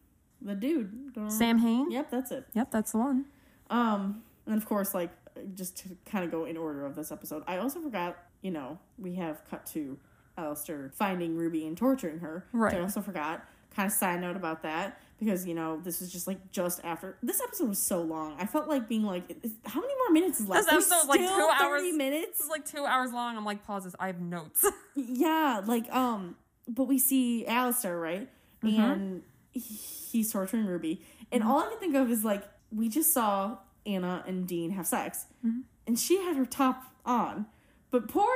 [0.42, 1.90] the dude don't- Sam Hain.
[1.92, 3.26] yep that's it Yep, that's the one.
[3.70, 5.12] Um, and of course, like
[5.54, 8.18] just to kind of go in order of this episode, I also forgot.
[8.42, 9.98] You know, we have cut to
[10.38, 12.46] Alastair finding Ruby and torturing her.
[12.52, 12.74] Right.
[12.74, 13.46] I also forgot.
[13.76, 17.18] Kind of side note about that because you know this was just like just after
[17.22, 18.36] this episode was so long.
[18.40, 19.24] I felt like being like,
[19.66, 20.66] how many more minutes is left?
[20.66, 21.82] This There's episode's like still two 30 hours.
[21.84, 22.40] This minutes.
[22.42, 23.38] is like two hours long.
[23.38, 23.96] I'm like, pause this.
[24.00, 24.66] I have notes.
[24.96, 26.36] Yeah, like um,
[26.68, 28.28] but we see Alastair right,
[28.64, 28.82] Mm-hmm.
[28.82, 29.22] and
[29.54, 31.02] he's torturing Ruby,
[31.32, 32.44] and all I can think of is like
[32.76, 35.60] we just saw Anna and Dean have sex, Mm-hmm.
[35.88, 37.46] and she had her top on,
[37.92, 38.28] but poor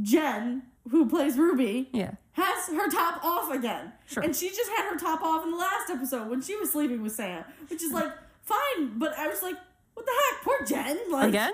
[0.00, 2.12] Jen, who plays Ruby, yeah.
[2.32, 4.22] has her top off again, Sure.
[4.22, 7.02] and she just had her top off in the last episode when she was sleeping
[7.02, 9.56] with Sam, which is like fine, but I was like,
[9.94, 11.52] what the heck, poor Jen, like Again?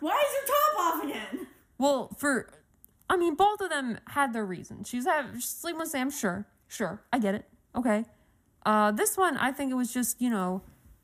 [0.00, 1.46] why is your top off again?
[1.78, 2.48] Well, for,
[3.10, 4.88] I mean, both of them had their reasons.
[4.88, 6.10] She's have she's sleeping with Sam.
[6.10, 7.44] Sure, sure, I get it.
[7.74, 8.04] Okay.
[8.64, 10.62] Uh, this one, I think it was just you know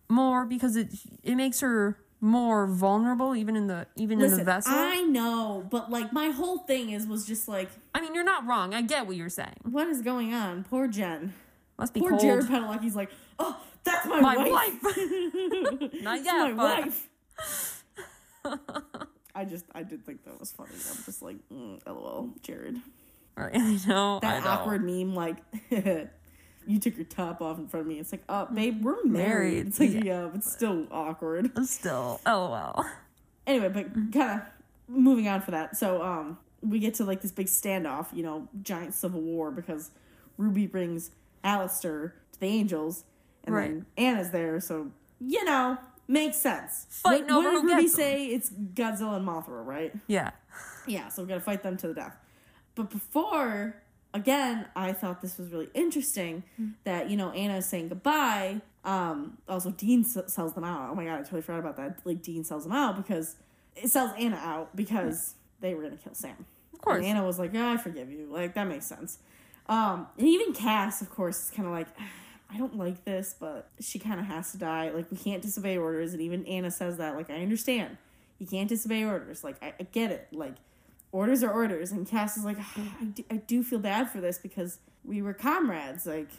[0.09, 0.89] more because it
[1.23, 4.73] it makes her more vulnerable, even in the even in the Listen, vessel.
[4.73, 8.25] I, I know, but like my whole thing is was just like, I mean, you're
[8.25, 8.73] not wrong.
[8.73, 9.57] I get what you're saying.
[9.65, 10.65] what is going on?
[10.65, 11.35] Poor Jen.
[11.79, 12.23] Must be Poor cold.
[12.23, 14.83] Jared Padalecki's like, oh, that's my, My wife.
[14.83, 14.97] wife.
[16.03, 17.09] Not yet, my wife.
[19.35, 20.71] I just, I did think that was funny.
[20.73, 22.79] I'm just like, mm, lol, Jared.
[23.37, 24.17] Right, I know.
[24.19, 24.51] I That know.
[24.51, 25.39] awkward meme, like,
[26.67, 27.99] you took your top off in front of me.
[27.99, 29.13] It's like, oh, babe, we're married.
[29.29, 30.03] Married, It's like, yeah.
[30.05, 31.51] yeah, but still awkward.
[31.67, 32.85] Still, lol.
[33.47, 34.43] anyway, but kind of
[34.89, 35.77] moving on for that.
[35.77, 39.91] So um, we get to like this big standoff, you know, giant civil war because
[40.39, 41.11] Ruby brings
[41.45, 43.05] Alastair to the Angels,
[43.45, 43.71] and Right.
[43.71, 44.61] then Anna's there.
[44.61, 46.87] So you know, makes sense.
[46.91, 48.27] Fighting what, over what did Ruby say?
[48.27, 49.93] It's Godzilla and Mothra, right?
[50.07, 50.31] Yeah.
[50.87, 51.09] Yeah.
[51.09, 52.17] So we gotta fight them to the death.
[52.75, 53.77] But before.
[54.15, 56.43] Again, I thought this was really interesting
[56.85, 58.61] that you know Anna is saying goodbye.
[58.85, 60.91] Um, also, Dean s- sells them out.
[60.91, 61.99] Oh my god, I totally forgot about that.
[62.05, 63.37] Like Dean sells them out because
[63.77, 66.45] it sells Anna out because they were gonna kill Sam.
[66.75, 66.97] Of course.
[66.99, 69.19] And Anna was like, "Yeah, I forgive you." Like that makes sense.
[69.67, 71.87] Um, and even Cas, of course, is kind of like,
[72.53, 74.91] I don't like this, but she kind of has to die.
[74.91, 77.15] Like we can't disobey orders, and even Anna says that.
[77.17, 77.97] Like I understand,
[78.39, 79.43] you can't disobey orders.
[79.43, 80.29] Like I, I get it.
[80.33, 80.57] Like
[81.13, 84.21] orders are orders, and Cas is like, ah, I do, I do feel bad for
[84.21, 86.07] this because we were comrades.
[86.07, 86.31] Like.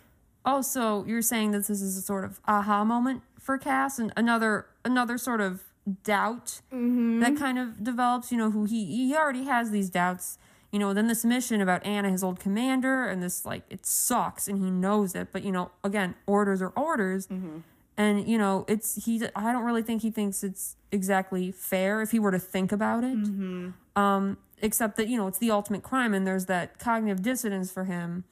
[0.45, 4.11] Oh, so you're saying that this is a sort of aha moment for Cas and
[4.17, 5.63] another another sort of
[6.03, 7.19] doubt mm-hmm.
[7.19, 10.37] that kind of develops, you know, who he he already has these doubts,
[10.71, 14.47] you know, then this mission about Anna, his old commander, and this like it sucks
[14.47, 17.27] and he knows it, but you know, again, orders are orders.
[17.27, 17.59] Mm-hmm.
[17.95, 22.11] And you know, it's he I don't really think he thinks it's exactly fair if
[22.11, 23.17] he were to think about it.
[23.17, 23.69] Mm-hmm.
[23.99, 27.83] Um except that, you know, it's the ultimate crime and there's that cognitive dissonance for
[27.83, 28.23] him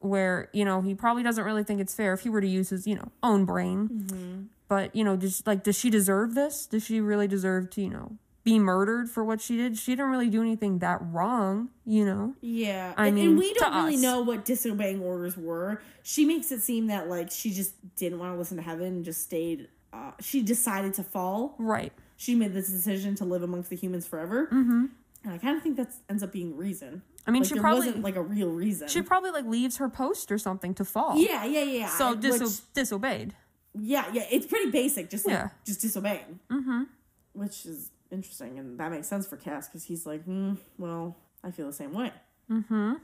[0.00, 2.68] where you know he probably doesn't really think it's fair if he were to use
[2.68, 6.84] his you know own brain but you know does like does she deserve this does
[6.84, 8.12] she really deserve to you know
[8.44, 12.34] be murdered for what she did she didn't really do anything that wrong you know
[12.42, 14.00] Yeah, I and, mean, and we don't really us.
[14.02, 15.80] know what disobeying orders were.
[16.04, 19.04] She makes it seem that like she just didn't want to listen to heaven and
[19.04, 19.66] just stayed.
[19.92, 21.56] Uh, she decided to fall.
[21.58, 24.46] right She made this decision to live amongst the humans forever.
[24.46, 24.84] Mm-hmm.
[25.26, 27.02] And I kind of think that ends up being reason.
[27.26, 28.86] i mean Like, she probably wasn't like a real reason.
[28.88, 31.88] she probably like leaves her post or something to fall yeah, yeah, yeah.
[31.88, 33.34] so diso- which, disobeyed
[33.78, 34.24] yeah, yeah.
[34.30, 35.10] It's pretty basic.
[35.10, 35.48] Just like, Yeah.
[35.66, 36.40] just disobeying.
[36.50, 36.84] Mm-hmm.
[37.34, 41.50] Which is interesting, and that makes sense for Cas because he's like, hmm, well, I
[41.50, 42.10] feel the same way.
[42.50, 42.94] mm-hmm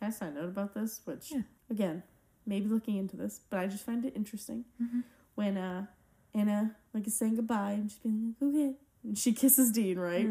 [0.00, 1.00] Can I note about this?
[1.04, 1.42] Which, Yeah.
[1.70, 2.02] again,
[2.44, 5.00] maybe looking into this, but I just find it interesting Mm-hmm.
[5.36, 5.86] when uh,
[6.34, 10.28] Anna like is saying goodbye and she's being like, okay, and she kisses Dean, right?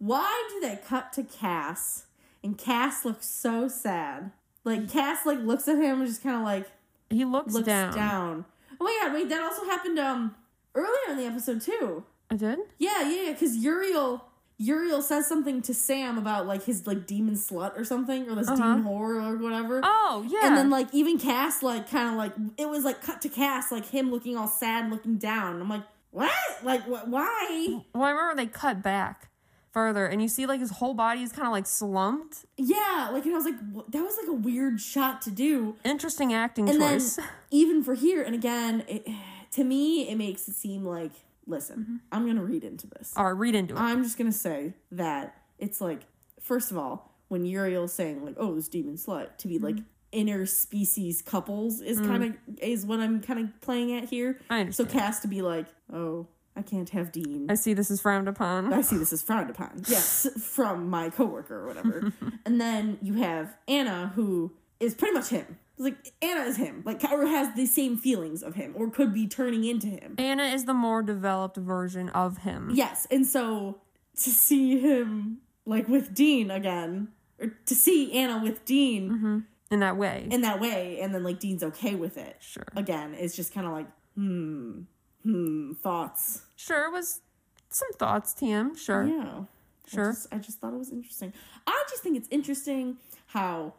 [0.00, 2.06] Why do they cut to Cas
[2.42, 4.32] and Cas looks so sad?
[4.64, 6.66] Like Cas like looks at him and just kind of like
[7.10, 7.94] he looks, looks down.
[7.94, 8.44] down.
[8.80, 9.14] Oh my god!
[9.14, 10.34] Wait, that also happened um
[10.74, 12.04] earlier in the episode too.
[12.30, 13.32] i did Yeah, yeah, yeah.
[13.32, 14.24] Because Uriel,
[14.58, 18.48] Uriel says something to Sam about like his like demon slut or something, or this
[18.48, 18.56] Uh-huh.
[18.76, 19.80] demon whore or whatever.
[19.84, 23.20] oh yeah And then like even Cas like kind of like it was like cut
[23.22, 25.60] to Cas like him looking all sad, looking down.
[25.60, 26.30] I'm like, what?
[26.62, 27.80] Like wh- why?
[27.94, 29.28] well i remember they cut back
[29.72, 33.24] further and you see like his whole body is kind of like slumped Yeah, like
[33.24, 33.58] and I was like,
[33.90, 35.76] that was like a weird shot to do.
[35.84, 39.06] interesting acting And choice then even for here, and again, it,
[39.52, 41.12] to me, it makes it seem like,
[41.46, 41.96] listen, Mm-hmm.
[42.12, 43.12] I'm gonna read into this.
[43.16, 46.00] all right read into it I'm just gonna say that it's like,
[46.40, 50.28] first of all, when Uriel's saying like, "Oh, this demon slut," to be like Mm-hmm.
[50.44, 52.06] interspecies couples is Mm.
[52.06, 54.38] kind of is what I'm kind of playing at here.
[54.48, 54.90] I So understand.
[54.90, 56.26] Cas to be like, "Oh,
[56.56, 58.72] I can't have Dean." I see this is frowned upon.
[58.72, 59.82] I see this is frowned upon.
[59.88, 62.12] Yes, from my coworker or whatever.
[62.46, 65.58] and then you have Anna, who is pretty much him.
[65.76, 69.14] It's like Anna is him, like or has the same feelings of him, or could
[69.14, 70.14] be turning into him.
[70.18, 72.70] Anna is the more developed version of him.
[72.74, 73.80] Yes, and so
[74.16, 77.08] to see him like with Dean again,
[77.40, 80.26] or to see Anna with Dean In that way.
[80.30, 82.64] in that way, and then like Dean's okay with it sure.
[82.76, 83.86] again, it's just kind of like
[84.16, 84.82] hmm,
[85.22, 86.42] hmm, thoughts.
[86.56, 87.20] Sure, it was
[87.68, 88.76] some thoughts, TM.
[88.76, 89.06] Sure.
[89.06, 89.44] Yeah.
[89.86, 90.08] Sure.
[90.08, 91.32] I just, I just thought it was interesting.
[91.66, 93.74] I just think it's interesting how,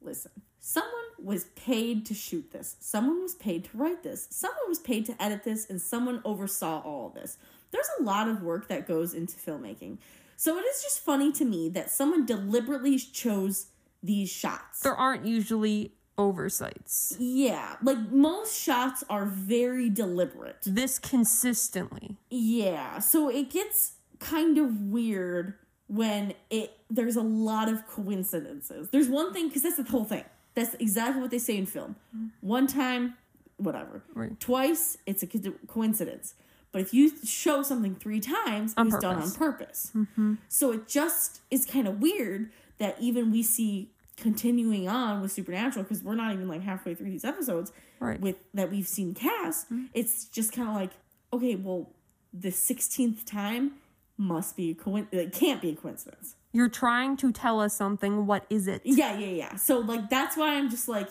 [0.00, 4.78] listen, someone was paid to shoot this, someone was paid to write this, someone was
[4.78, 7.38] paid to edit this, and someone oversaw all of this.
[7.70, 9.98] There's a lot of work that goes into filmmaking.
[10.36, 13.66] So it is just funny to me that someone deliberately chose
[14.02, 14.80] these shots.
[14.80, 17.16] There aren't usually oversights.
[17.18, 20.58] yeah, like most shots are very deliberate.
[20.66, 22.16] This consistently.
[22.30, 25.54] Yeah, so it gets kind of weird
[25.86, 28.90] when it there's a lot of coincidences.
[28.90, 30.24] There's one thing because that's the whole thing.
[30.54, 31.96] That's exactly what they say in film.
[32.40, 33.14] One time,
[33.58, 34.02] whatever.
[34.14, 34.38] Right.
[34.40, 35.26] Twice, it's a
[35.68, 36.34] coincidence.
[36.72, 39.36] But if you show something three times, On it's done on purpose.
[39.36, 39.90] purpose.
[39.96, 40.34] Mm-hmm.
[40.48, 45.84] So it just is kind of weird that even we see continuing on with Supernatural
[45.84, 48.20] because we're not even like halfway through these episodes Right.
[48.20, 49.64] with that we've seen Cas.
[49.64, 49.86] Mm-hmm.
[49.94, 50.90] It's just kind of like
[51.32, 51.90] okay, well,
[52.32, 53.72] the sixteenth time
[54.16, 55.34] must be a coincidence.
[55.34, 56.34] It can't be a coincidence.
[56.52, 58.26] You're trying to tell us something.
[58.26, 58.82] What is it?
[58.84, 59.56] Yeah, yeah, yeah.
[59.56, 61.08] So like that's why I'm just like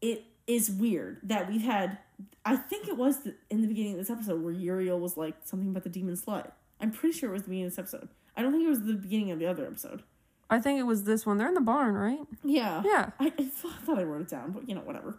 [0.00, 1.98] it is weird that we've had.
[2.44, 5.34] I think it was the, in the beginning of this episode where Uriel was like
[5.44, 6.50] something about the demon slut.
[6.80, 8.08] I'm pretty sure it was the beginning of this episode.
[8.36, 10.02] I don't think it was the beginning of the other episode.
[10.50, 11.38] I think it was this one.
[11.38, 12.18] They're in the barn, right?
[12.44, 12.82] Yeah.
[12.84, 13.10] Yeah.
[13.20, 15.18] I, I thought I wrote it down, but you know, whatever.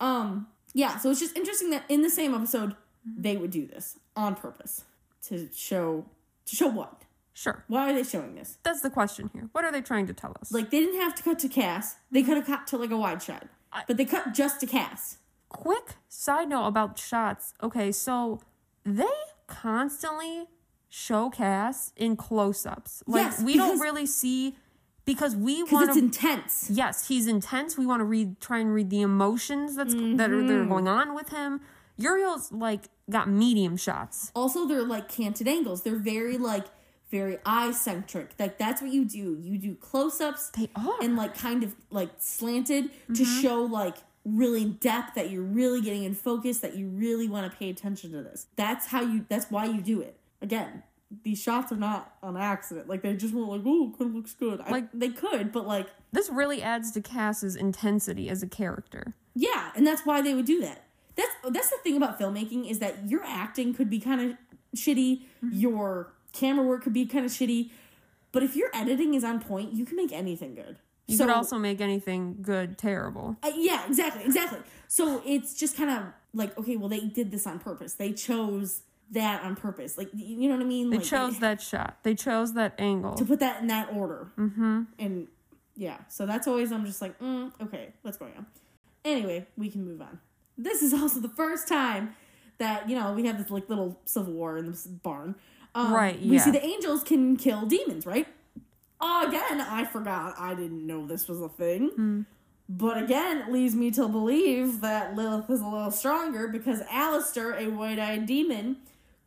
[0.00, 3.98] Um, yeah, so it's just interesting that in the same episode they would do this
[4.16, 4.84] on purpose
[5.24, 6.06] to show
[6.46, 7.02] to show what?
[7.32, 7.64] Sure.
[7.68, 8.58] Why are they showing this?
[8.62, 9.48] That's the question here.
[9.52, 10.52] What are they trying to tell us?
[10.52, 11.96] Like they didn't have to cut to Cas.
[12.10, 13.46] They could have cut to like a wide shot.
[13.72, 15.18] I- But they cut just to Cas.
[15.48, 17.54] quick side note about shots.
[17.62, 18.40] Okay, so
[18.84, 19.04] they
[19.46, 20.46] constantly
[20.88, 23.02] show Cas in close ups.
[23.06, 24.56] Like Yes, we don't really see
[25.14, 26.68] because we because want it's intense.
[26.70, 27.76] yes, he's intense.
[27.76, 30.68] We want to read, try and read the emotions that's that are that are mm-hmm.
[30.68, 31.60] going on with him.
[31.96, 34.30] Uriel's like got medium shots.
[34.36, 35.82] Also, they're like canted angles.
[35.82, 36.66] They're very like
[37.10, 38.30] very eye centric.
[38.38, 39.36] Like that's what you do.
[39.40, 41.02] You do close ups They are.
[41.02, 43.42] and like kind of like slanted to mm-hmm.
[43.42, 47.58] show like really depth that you're really getting in focus that you really want to
[47.58, 48.46] pay attention to this.
[48.54, 49.26] That's how you.
[49.28, 50.16] That's why you do it.
[50.40, 50.84] Again,
[51.24, 52.88] these shots are not on accident.
[52.88, 54.60] Like they just weren't like, oh, kind of looks good.
[54.60, 59.14] I, Like- they could, but like this really adds to Cas's intensity as a character.
[59.34, 60.84] Yeah, and that's why they would do that.
[61.16, 64.36] That's that's the thing about filmmaking is that your acting could be kind of
[64.76, 67.70] shitty, your camera work could be kind of shitty,
[68.32, 70.76] but if your editing is on point, you can make anything good.
[71.08, 73.36] You so, could also make anything good terrible.
[73.42, 74.60] uh, yeah, exactly, exactly.
[74.86, 77.94] So it's just kind of like okay, well they did this on purpose.
[77.94, 79.98] They chose that on purpose.
[79.98, 80.90] Like you know what I mean?
[80.90, 81.98] They like, chose that shot.
[82.02, 83.14] They chose that angle.
[83.14, 84.30] to put that in that order.
[84.38, 84.82] Mm-hmm.
[84.98, 85.28] And
[85.76, 88.46] yeah, so that's always I'm just like, mm, okay, what's going on?
[89.04, 90.20] Anyway, we can move on.
[90.56, 92.14] This is also the first time
[92.58, 95.34] that you know we have this like little civil war in this barn.
[95.74, 98.26] Um, Right, We see the angels can kill demons, right?
[99.00, 100.34] Oh, again, I forgot.
[100.36, 101.90] I didn't know this was a thing.
[101.94, 102.22] Hmm.
[102.68, 107.54] But again, it leads me to believe that Lilith is a little stronger because Alastair,
[107.54, 108.76] a white-eyed demon,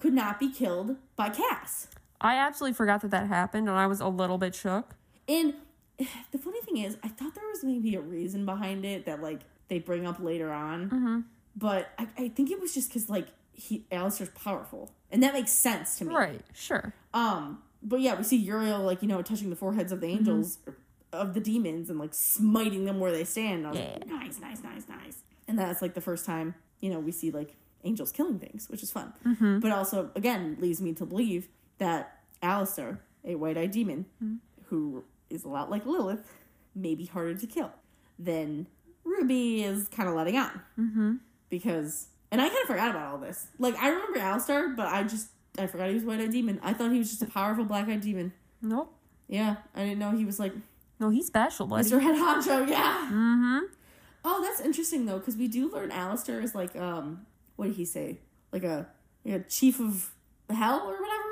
[0.03, 1.87] could not be killed by Cas.
[2.19, 4.95] I absolutely forgot that that happened, and I was a little bit shook.
[5.29, 5.53] And
[6.31, 9.39] the funny thing is, I thought there was maybe a reason behind it that like
[9.69, 11.19] they bring up later on, Mm-hmm.
[11.55, 15.51] but I, I think it was just because like he Alastair's powerful, and that makes
[15.51, 16.13] sense to me.
[16.13, 16.93] Right, sure.
[17.13, 20.17] Um, but yeah, we see Uriel like you know touching the foreheads of the Mm-hmm.
[20.17, 20.57] angels
[21.13, 23.65] of the demons and like smiting them where they stand.
[23.65, 25.17] And I was like, nice, nice, nice, nice.
[25.47, 28.83] And that's like the first time you know we see like angels killing things, which
[28.83, 29.13] is fun.
[29.25, 29.59] Mm-hmm.
[29.59, 34.35] But also again leads me to believe that Alastair, a white-eyed demon, Mm-hmm.
[34.67, 36.31] who is a lot like Lilith,
[36.75, 37.71] may be harder to kill
[38.19, 38.67] than
[39.03, 40.61] Ruby is kind of letting on.
[40.79, 41.13] Mm-hmm.
[41.49, 43.47] Because and I kind of forgot about all this.
[43.59, 46.59] Like I remember Alastair, but I just I forgot he was a white-eyed demon.
[46.63, 48.33] I thought he was just a powerful black-eyed demon.
[48.61, 48.93] Nope.
[49.27, 50.53] Yeah, I didn't know he was like
[50.99, 51.87] No, he's special, buddy.
[51.87, 52.01] Mr.
[52.01, 52.67] Head Honcho.
[52.69, 53.07] Yeah.
[53.11, 53.59] Mm-hmm.
[54.25, 57.25] Oh, that's interesting though, because we do learn Alastair is like um,
[57.63, 58.19] what did he say?
[58.52, 58.88] Like a
[59.26, 60.12] like a chief of
[60.49, 61.30] hell or whatever.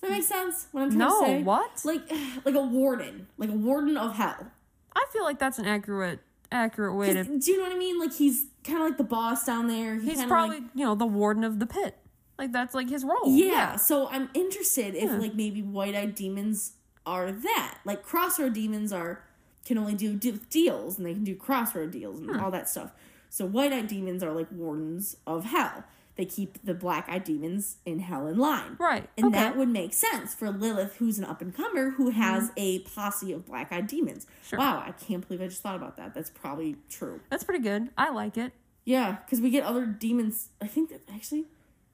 [0.00, 0.66] Does that make sense?
[0.72, 1.42] What I'm trying No, to say?
[1.42, 1.80] what?
[1.84, 2.02] Like
[2.44, 4.46] like a warden, like a warden of hell.
[4.94, 6.20] I feel like that's an accurate
[6.52, 7.24] accurate way to.
[7.24, 7.98] Do you know what I mean?
[7.98, 9.96] Like he's kind of like the boss down there.
[9.96, 11.96] He He's probably like, you know the warden of the pit.
[12.38, 13.26] Like that's like his role.
[13.26, 13.76] yeah.
[13.76, 15.16] So I'm interested if Yeah.
[15.18, 16.72] like maybe white-eyed demons
[17.06, 17.78] are that.
[17.84, 19.22] Like crossroad demons are
[19.66, 22.40] can only do de- deals and they can do crossroad deals and Hmm.
[22.40, 22.92] all that stuff.
[23.30, 25.84] So white-eyed demons are like wardens of hell.
[26.16, 28.76] They keep the black-eyed demons in hell in line.
[28.78, 29.08] Right.
[29.16, 29.36] And okay.
[29.36, 29.44] Mm-hmm.
[29.44, 33.32] that would make sense for Lilith, who's an up and comer who has a posse
[33.32, 34.26] of black eyed demons.
[34.46, 34.58] Sure.
[34.58, 36.12] Wow, I can't believe I just thought about that.
[36.12, 37.20] That's probably true.
[37.30, 37.88] That's pretty good.
[37.96, 38.52] I like it.
[38.84, 40.48] Yeah, because we get other demons.
[40.60, 41.42] I think that actually,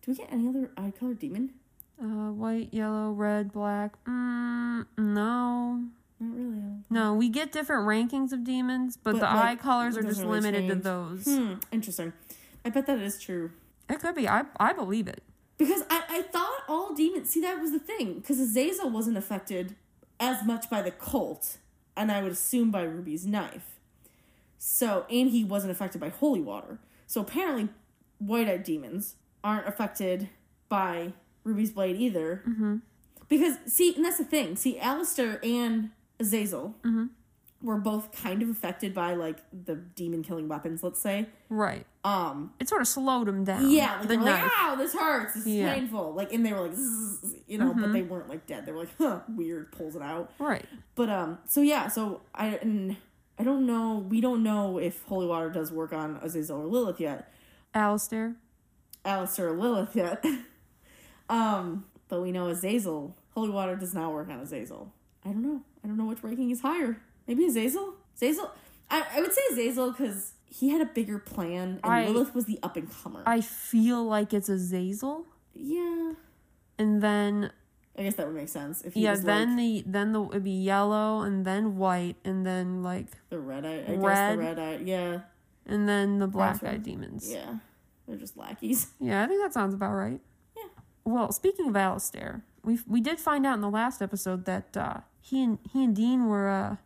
[0.03, 1.51] do we get any other eye color demon?
[2.01, 3.93] Uh, white, yellow, red, black.
[4.07, 5.85] Mm, no.
[6.19, 6.63] Not really.
[6.89, 10.21] No, we get different rankings of demons, but, But, the like, eye colors are just
[10.21, 11.25] really limited to those.
[11.25, 12.13] Hmm, interesting.
[12.65, 13.53] I bet that is true.
[13.89, 14.29] It could be.
[14.29, 15.23] I I believe it.
[15.59, 17.31] Because I, I thought all demons.
[17.31, 18.15] See, that was the thing.
[18.15, 19.75] Because Azazel wasn't affected
[20.19, 21.59] as much by the Colt,
[21.97, 23.77] and I would assume by Ruby's knife.
[24.59, 26.79] So, and he wasn't affected by holy water.
[27.07, 27.69] So apparently,
[28.19, 30.29] white eyed demons aren't affected
[30.69, 31.13] by
[31.45, 32.43] Ruby's blade either.
[32.47, 32.77] Mm-hmm.
[33.29, 34.57] Because, see, and that's the thing.
[34.57, 36.75] See, Alastair and Azazel
[37.63, 41.27] were both kind of affected by, like, the demon killing weapons, let's say.
[41.49, 41.87] Right.
[42.05, 43.71] Um, It sort of slowed them down.
[43.71, 44.53] yeah, like the they were like, knife.
[44.59, 46.13] ow, this hurts, this is painful.
[46.15, 48.67] Like, and they were like, "Zzz," you know, but they weren't like dead.
[48.67, 50.31] They were like, huh, weird, pulls it out.
[50.39, 50.65] Right.
[50.95, 52.97] But um, so yeah, so I and
[53.39, 54.07] I don't know.
[54.09, 57.33] We don't know if holy water does work on Azazel or Lilith yet.
[57.75, 58.37] Alastair.
[59.05, 60.25] Alastair or Lilith yet.
[61.29, 63.17] um, but we know Azazel.
[63.35, 64.93] Holy water does not work on Azazel.
[65.27, 65.61] I don't know.
[65.85, 66.99] I don't know which ranking is higher.
[67.27, 67.95] Maybe Azazel.
[68.21, 68.51] Zazel?
[68.91, 72.45] I, I would say Zazel because he had a bigger plan, and I- Lilith was
[72.45, 73.23] the up and comer.
[73.27, 75.25] I feel like it's a Zazel.
[75.55, 76.13] yeah.
[76.79, 77.51] and then
[77.99, 80.45] I guess that would make sense if he yeah, then like the then the it'd
[80.45, 83.85] be yellow, and then white, and then like the red eye.
[83.89, 84.39] I guess Red.
[84.39, 84.81] the red eye.
[84.85, 85.21] Yeah,
[85.67, 87.31] and then the black eyed demons.
[87.33, 87.57] yeah.
[88.07, 88.89] They're just lackeys.
[89.01, 90.21] Yeah, I think that sounds about right.
[90.57, 90.69] Yeah.
[91.05, 94.99] Well, speaking of Alastair, we we did find out in the last episode that uh,
[95.29, 96.77] he and he and Dean were uh,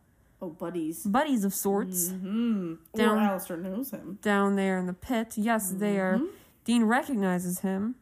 [0.43, 1.03] Oh, buddies.
[1.03, 2.75] buddies of sorts Hmm.
[2.95, 4.17] Down- Or Alastair knows him.
[4.21, 5.33] down there in the pit.
[5.37, 6.15] Yes, they are.
[6.17, 6.25] Mm-hmm.
[6.65, 7.95] Dean recognizes him.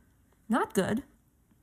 [0.47, 1.03] Not good.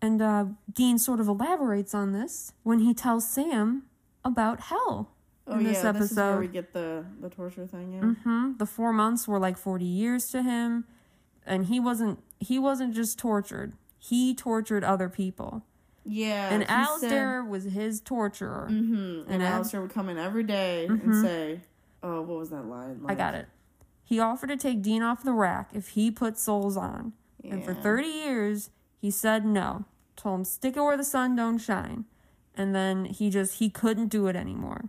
[0.02, 3.84] And uh, Dean sort of elaborates on this when he tells Sam
[4.24, 5.12] about hell.
[5.48, 6.40] Oh in this yeah, this is where episode.
[6.40, 7.92] we get the the torture thing.
[7.94, 8.00] Yeah.
[8.22, 10.84] hmm The four months were like forty years to him,
[11.46, 13.72] and he wasn't he wasn't just tortured.
[13.98, 15.64] He tortured other people,
[16.08, 16.50] Yeah.
[16.52, 18.66] and Alastair was his torturer.
[18.68, 21.22] Said, hmm And And Alastair would come in every day and Mhm.
[21.22, 21.60] say,
[22.02, 23.48] "Oh, what was that line?" I got it.
[24.04, 27.74] He offered to take Dean off the rack if he put souls on, and for
[27.74, 29.84] thirty years he said no.
[30.14, 32.04] Told him stick it where the sun don't shine,
[32.54, 34.84] and then he just he couldn't do it anymore.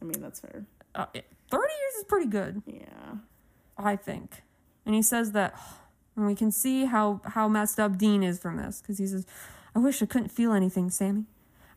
[0.00, 0.64] I mean, that's fair.
[0.94, 1.06] Uh,
[1.50, 2.62] thirty years is pretty good.
[2.66, 3.16] Yeah.
[3.78, 4.42] I think.
[4.86, 5.54] And he says that,
[6.16, 9.26] and we can see how how messed up Dean is from this because he says,
[9.76, 11.26] "I wish I couldn't feel anything, Sammy.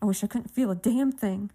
[0.01, 1.51] I wish I couldn't feel a damn thing."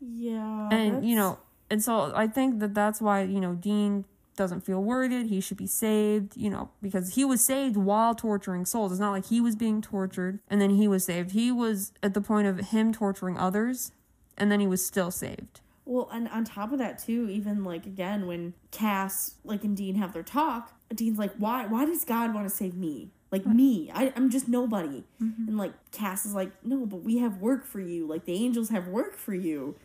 [0.00, 0.68] Yeah.
[0.70, 1.38] and you know,
[1.70, 5.12] and so I think that that's why you know Dean doesn't feel worried.
[5.28, 8.92] He should be saved, you know, because he was saved while torturing souls.
[8.92, 11.30] It's not like he was being tortured and then he was saved.
[11.30, 13.92] He was at the point of him torturing others,
[14.36, 15.60] and then he was still saved.
[15.86, 19.94] Well, and on top of that too, even like again when Cas like and Dean
[19.94, 21.66] have their talk, Dean's like, "Why?
[21.66, 23.12] Why does God want to save me?
[23.32, 23.90] Like me?
[23.92, 27.80] I, I'm just nobody." And like Cas is like, "No, but we have work for
[27.80, 28.06] you.
[28.06, 29.76] Like the angels have work for you.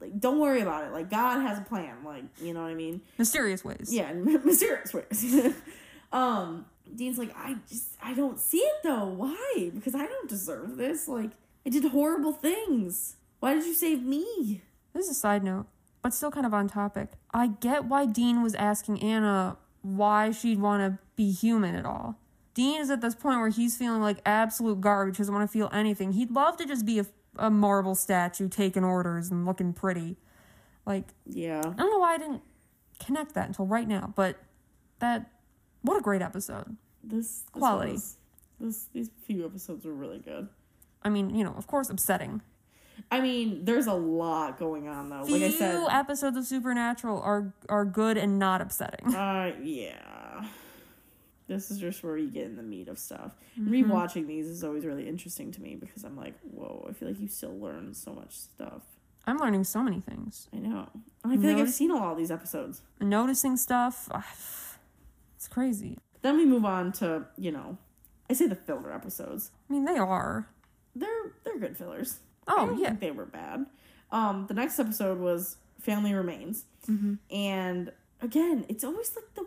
[0.00, 0.92] Like don't worry about it.
[0.92, 1.96] Like God has a plan.
[2.04, 3.00] Like you know what I mean?
[3.16, 3.88] Mysterious ways.
[3.92, 4.12] Yeah,
[4.44, 5.54] mysterious ways."
[6.12, 9.06] um, Dean's like, "I just I don't see it though.
[9.06, 9.70] Why?
[9.72, 11.06] Because I don't deserve this.
[11.08, 11.30] Like
[11.64, 13.16] I did horrible things.
[13.40, 14.62] Why did you save me?"
[14.92, 15.66] This is a side note,
[16.02, 17.12] but still kind of on topic.
[17.32, 22.16] I get why Dean was asking Anna why she'd want to be human at all.
[22.54, 25.68] Dean is at this point where he's feeling like absolute garbage, doesn't want to feel
[25.72, 26.12] anything.
[26.12, 30.16] He'd love to just be a, a marble statue taking orders and looking pretty.
[30.86, 31.58] Like, Yeah.
[31.60, 32.42] I don't know why I didn't
[33.04, 34.36] connect that until right now, but
[35.00, 35.30] that,
[35.82, 36.76] what a great episode.
[37.02, 37.92] This, this Quality.
[37.92, 38.16] was-
[38.60, 40.48] this these few episodes were really good.
[41.02, 42.40] I mean, you know, of course, upsetting.
[43.10, 45.24] I mean, there's a lot going on though.
[45.24, 49.12] Few Like I said, episodes of Supernatural are are good and not upsetting.
[49.12, 50.13] uh, yeah.
[51.46, 53.32] This is just where you get in the meat of stuff.
[53.60, 53.72] Mm-hmm.
[53.90, 57.20] Rewatching these is always really interesting to me because I'm like, whoa, I feel like
[57.20, 58.82] you still learn so much stuff.
[59.26, 60.48] I'm learning so many things.
[60.54, 60.88] I know.
[61.22, 62.82] And I feel like I've Notice- seen all of these episodes.
[63.00, 64.08] noticing stuff.
[65.36, 65.98] It's crazy.
[66.22, 67.76] Then we move on to, you know,
[68.30, 69.50] I say the filler episodes.
[69.68, 70.48] I mean, they are.
[70.96, 72.20] They're they're good fillers.
[72.48, 72.88] Oh yeah.
[72.88, 73.66] think they were bad.
[74.10, 77.14] Um, the next episode was Family Remains, Mm-hmm.
[77.34, 77.92] and
[78.22, 79.44] again, it's always like the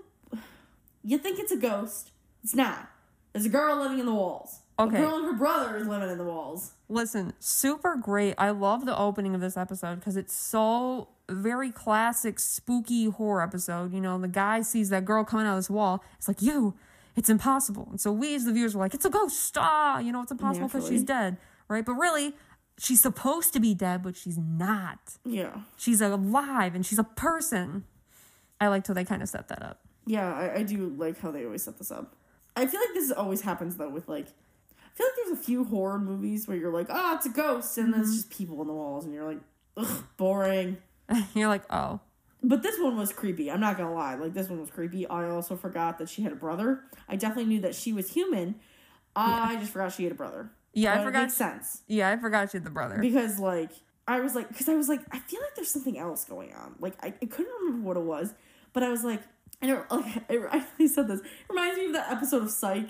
[1.08, 2.12] you think it's a ghost.
[2.44, 2.90] It's not.
[3.32, 4.60] There's a girl living in the walls.
[4.78, 4.98] Okay.
[4.98, 6.74] A girl and her brother is living in the walls.
[6.90, 8.36] Listen, super great.
[8.38, 13.94] I love the opening of this episode because it's so very classic spooky horror episode.
[13.94, 16.04] You know, the guy sees that girl coming out of this wall.
[16.18, 16.76] It's like you.
[17.16, 17.88] It's impossible.
[17.90, 19.58] And so we as the viewers are like, it's a ghost.
[19.58, 21.38] Ah, you know, it's impossible because she's dead,
[21.70, 21.86] right?
[21.86, 22.34] But really,
[22.78, 25.18] she's supposed to be dead, but she's not.
[25.26, 25.62] Yeah.
[25.78, 27.86] She's alive and she's a person.
[28.60, 29.87] I liked how they kind of set that up.
[30.08, 32.16] Yeah, I, I do like how they always set this up.
[32.56, 35.64] I feel like this always happens though with like I feel like there's a few
[35.66, 38.18] horror movies where you're like, oh, it's a ghost, and then it's mm-hmm.
[38.18, 39.42] just people in the walls, and you're like,
[39.76, 40.78] ugh, boring.
[41.34, 42.02] You're like, oh,
[42.44, 43.50] But this one was creepy.
[43.50, 44.16] I'm not gonna lie.
[44.16, 45.08] Like this one was creepy.
[45.08, 46.82] I also forgot that she had a brother.
[47.08, 48.56] I definitely knew that she was human.
[49.16, 50.52] I just forgot she had a brother.
[50.74, 51.22] yeah, But I It forgot.
[51.24, 52.98] makes sense Yeah, I forgot you had the brother.
[53.00, 53.72] because like
[54.08, 56.76] I was like, because I was like, I feel like there's something else going on.
[56.80, 58.34] Like I, I couldn't remember what it was,
[58.74, 59.22] but I was like,
[59.62, 59.86] I don't.
[59.92, 61.20] Like, I, I really said this.
[61.22, 62.90] It reminds me of that episode of Psych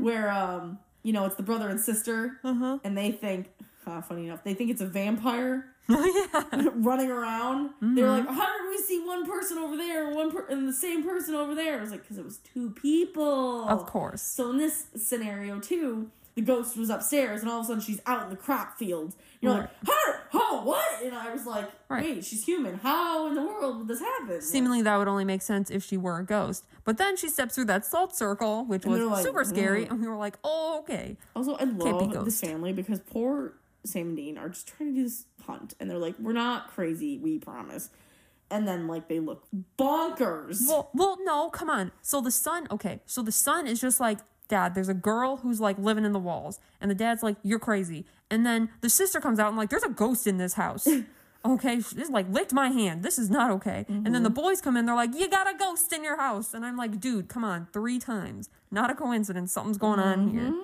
[0.00, 2.78] where um you know it's the brother and sister Uh-huh.
[2.84, 3.50] and they think.
[3.86, 6.68] Uh, funny enough, they think it's a vampire Oh yeah.
[6.76, 7.68] running around.
[7.82, 10.72] They're like, how did we see one person over there and one per- and the
[10.72, 11.76] same person over there?
[11.76, 13.68] I was like, because it was two people.
[13.68, 14.22] Of course.
[14.22, 18.00] So in this scenario too, the ghost was upstairs, and all of a sudden she's
[18.06, 19.14] out in the crop field.
[19.40, 20.14] You're like, how?
[20.32, 21.02] Oh, what?
[21.04, 22.02] And I was like, Right.
[22.16, 22.76] wait, she's human.
[22.78, 24.40] How in the world would this happen?
[24.40, 26.64] Seemingly that would only make sense if she were a ghost.
[26.84, 29.90] But then she steps through that salt circle, which And was like, super scary, "Mm."
[29.92, 31.16] and we were like, oh, okay.
[31.36, 33.54] Also, I love this family because poor
[33.84, 36.68] Sam and Dean are just trying to do this hunt, and they're like, we're not
[36.72, 37.90] crazy, we promise.
[38.50, 39.44] And then like they look
[39.78, 40.60] bonkers.
[40.66, 41.92] Well, well, no, come on.
[42.02, 44.18] So the son, okay, so the son is just like,
[44.54, 47.58] Dad, there's a girl who's like living in the walls, and the dad's like, you're
[47.58, 48.04] crazy.
[48.30, 50.86] And then the sister comes out and like, there's a ghost in this house.
[51.46, 53.02] Okay, this like licked my hand.
[53.02, 53.84] This is not okay.
[53.86, 56.54] And then the boys come in, they're like, you got a ghost in your house.
[56.54, 58.48] And I'm like, dude, come on, three times.
[58.70, 59.52] Not a coincidence.
[59.52, 60.54] Something's going on here.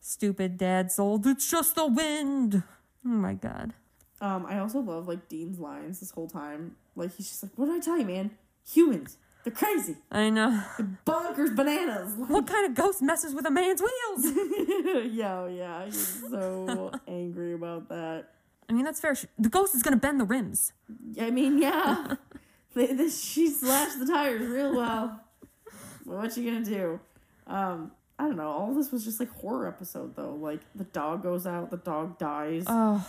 [0.00, 1.24] Stupid dad sold.
[1.28, 2.64] It's just the wind.
[3.06, 3.72] Oh my god.
[4.20, 6.74] Um, I also love like Dean's lines this whole time.
[6.96, 8.32] Like he's just like, "What did I tell you, man?
[8.72, 10.62] Humans, they're crazy, I know.
[10.78, 14.26] they're bonkers, bananas." What kind of ghost messes with a man's wheels?
[15.12, 18.26] yeah, yeah, he's so angry about that.
[18.68, 19.16] I mean, that's fair.
[19.38, 20.72] The ghost is gonna bend the rims.
[21.20, 22.14] I mean, yeah.
[22.74, 25.20] They- this- she slashed the tires real well.
[26.06, 27.00] But what you gonna do?
[27.48, 28.48] Um, I don't know.
[28.48, 30.34] All this was just like horror episode though.
[30.34, 32.64] Like the dog goes out, the dog dies.
[32.68, 33.04] Oh,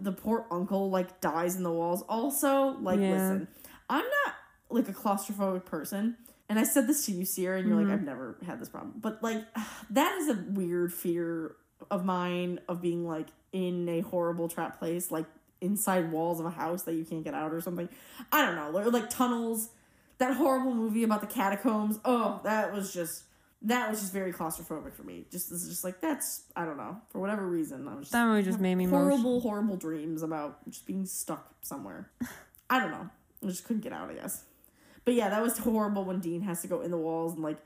[0.00, 2.02] the poor uncle like dies in the walls.
[2.08, 3.10] Also, like Yeah.
[3.12, 3.48] listen,
[3.90, 4.34] I'm not
[4.74, 6.16] like a claustrophobic person.
[6.48, 7.88] And I said this to you, Sierra, and you're Mm-hmm.
[7.90, 8.94] like, I've never had this problem.
[9.00, 9.42] But like
[9.90, 11.56] that is a weird fear
[11.90, 15.26] of mine of being like in a horrible trap place, like
[15.60, 17.88] inside walls of a house that you can't get out or something.
[18.30, 18.78] I don't know.
[18.78, 19.70] Or like tunnels.
[20.18, 21.98] That horrible movie about the catacombs.
[22.04, 23.24] Oh, that was just
[23.62, 25.24] that was just very claustrophobic for me.
[25.32, 27.00] Just it's just like that's I don't know.
[27.10, 29.10] For whatever reason, I was just that movie just made me emotional.
[29.10, 32.10] horrible, horrible dreams about just being stuck somewhere.
[32.70, 33.08] I don't know.
[33.42, 34.44] I just couldn't get out, I guess.
[35.04, 37.58] But yeah, that was horrible when Dean has to go in the walls and like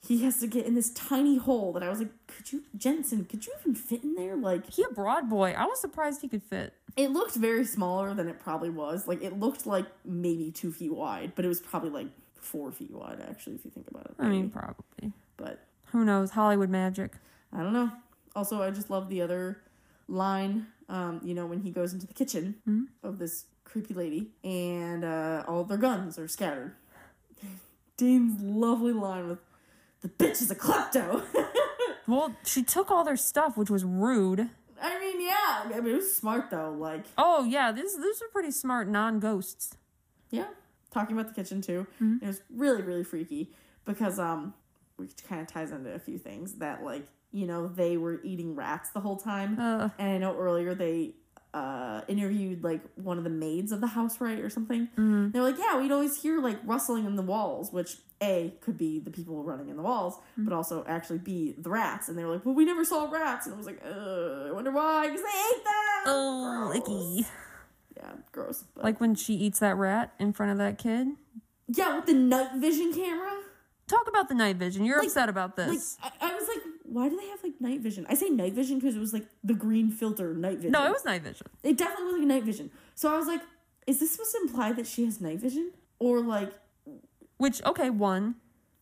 [0.00, 3.24] he has to get in this tiny hole that I was like, could you Jensen,
[3.24, 4.36] could you even fit in there?
[4.36, 5.54] Like He a broad boy.
[5.56, 6.72] I was surprised he could fit.
[6.96, 9.08] it looked very smaller than it probably was.
[9.08, 12.06] Like it looked like maybe two feet wide, but it was probably like
[12.36, 14.14] four feet wide actually, if you think about it.
[14.18, 15.12] I mean, probably.
[15.36, 16.30] but Who knows?
[16.30, 17.12] Hollywood magic.
[17.52, 17.90] I don't know.
[18.36, 19.62] Also, I just love the other
[20.06, 20.66] line.
[20.90, 25.44] Um, you know, when he goes into the kitchen of this creepy lady, and uh,
[25.46, 26.72] all their guns are scattered.
[27.96, 29.38] Dean's lovely line with,
[30.02, 31.22] "The bitch is a klepto."
[32.06, 34.48] Well, she took all their stuff, which was rude.
[34.80, 35.64] I mean, yeah.
[35.64, 36.72] I mean, it was smart though.
[36.72, 39.76] Like, Oh yeah, this these are pretty smart non-ghosts.
[40.30, 40.46] yeah,
[40.90, 41.86] talking about the kitchen too.
[42.00, 43.50] It was really, really freaky
[43.84, 44.54] because um,
[44.96, 48.56] which kind of ties into a few things that like you know they were eating
[48.56, 49.60] rats the whole time.
[49.60, 51.12] Uh, And I know earlier they
[51.54, 54.82] uh, interviewed like one of the maids of the house, right, or something.
[54.96, 55.30] Mm-hmm.
[55.30, 58.98] They're like, yeah, we'd always hear like rustling in the walls, which a could be
[58.98, 60.44] the people running in the walls, Mm-hmm.
[60.44, 62.08] but also actually be the rats.
[62.08, 64.52] And they were like, well, we never saw rats, and I was like, uh, I
[64.52, 66.02] wonder why, because they ate them.
[66.06, 66.76] oh, Gross.
[66.76, 67.26] icky.
[67.96, 68.64] Yeah, gross.
[68.74, 71.08] But Like when she eats that rat in front of that kid.
[71.68, 73.32] yeah, with the night vision camera.
[73.88, 74.84] Talk about the night vision.
[74.84, 75.96] You're Like- upset about Like this.
[76.02, 76.62] I, I was like,
[76.98, 78.06] why do they have like night vision?
[78.08, 80.72] I say night vision because it was like the green filter night vision.
[80.72, 81.46] no, it was night vision.
[81.62, 82.70] It definitely was like night vision.
[82.96, 83.40] So I was like,
[83.86, 85.70] is this supposed to imply that she has night vision?
[86.00, 86.52] Or like
[87.36, 88.34] Which okay, one,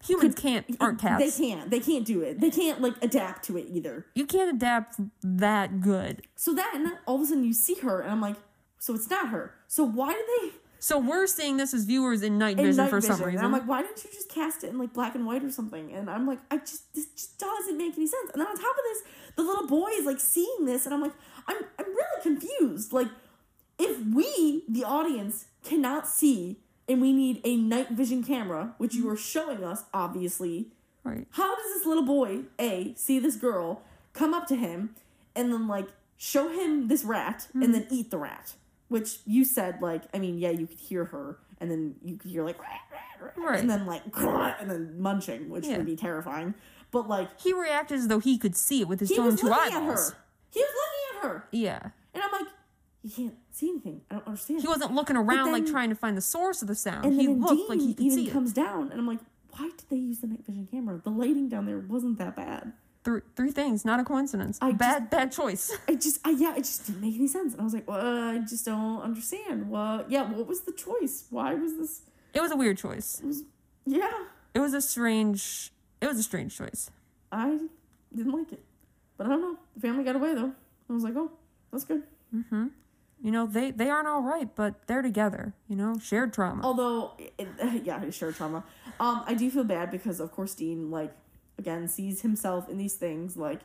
[0.04, 1.22] humans can't aren't cats.
[1.22, 1.70] They can't.
[1.70, 2.40] They can't do it.
[2.40, 4.06] They can't like adapt to it either.
[4.14, 6.22] You can't adapt that good.
[6.34, 8.36] So then all of a sudden you see her and I'm like,
[8.78, 9.54] so it's not her.
[9.68, 12.90] So why do they So we're seeing this as viewers in night in vision night
[12.90, 13.16] for vision?
[13.16, 13.44] some And reason.
[13.44, 15.92] I'm like, why didn't you just cast it in like black and white or something?
[15.92, 18.30] And I'm like, I just this just doesn't make any sense.
[18.32, 19.02] And then on top of this,
[19.36, 21.14] the little boy is like seeing this and I'm like,
[21.48, 22.92] I'm I'm really confused.
[22.92, 23.08] Like
[23.78, 26.58] if we, the audience, cannot see
[26.88, 30.68] and we need a night vision camera, which you are showing us, obviously,
[31.04, 31.26] right.
[31.30, 34.94] how does this little boy, A, see this girl, come up to him,
[35.34, 37.72] and then, like, show him this rat, and mm-hmm.
[37.72, 38.54] then eat the rat?
[38.88, 42.30] Which you said, like, I mean, yeah, you could hear her, and then you could
[42.30, 42.56] hear, like,
[43.36, 43.58] Right.
[43.58, 45.78] and then, like, and then munching, which Yeah.
[45.78, 46.54] would be terrifying.
[46.92, 49.40] But, like, He reacted as though he could see it with his he own was
[49.40, 50.10] two looking eyeballs.
[50.10, 50.22] at her.
[50.50, 51.48] He was looking at her.
[51.50, 51.80] Yeah.
[52.14, 52.46] And I'm like,
[53.02, 54.00] you can't see anything.
[54.10, 54.60] I don't understand.
[54.62, 57.04] He wasn't looking around like trying to find the source of the sound.
[57.04, 58.32] and he then looked Dean like he could even see it.
[58.32, 59.20] comes down, and I'm like,
[59.50, 61.00] why did they use the night vision camera?
[61.02, 62.72] The lighting down there wasn't that bad.
[63.06, 64.58] Three, three things, not a coincidence.
[64.60, 65.70] I bad, bad choice.
[65.86, 67.52] I just, I, yeah, it just didn't make any sense.
[67.52, 69.70] And I was like, well, I just don't understand.
[69.70, 71.26] What, yeah, what was the choice?
[71.30, 72.02] Why was this?
[72.34, 73.20] It was a weird choice.
[73.22, 73.44] It was,
[73.86, 74.10] yeah,
[74.54, 75.70] It was a strange.
[76.00, 76.90] It was a strange choice.
[77.30, 77.60] I
[78.12, 78.64] didn't like it.
[79.16, 79.56] But I don't know.
[79.76, 80.50] The family got away though.
[80.90, 81.30] I was like, oh,
[81.70, 82.02] that's good.
[82.42, 85.54] You know, they they aren't all right, but they're together.
[85.68, 86.62] You know, shared trauma.
[86.64, 88.64] Although, it, yeah, shared trauma.
[88.98, 91.12] Um, I do feel bad because, of course, Dean, like,
[91.58, 93.36] again, sees himself in these things.
[93.36, 93.60] Like,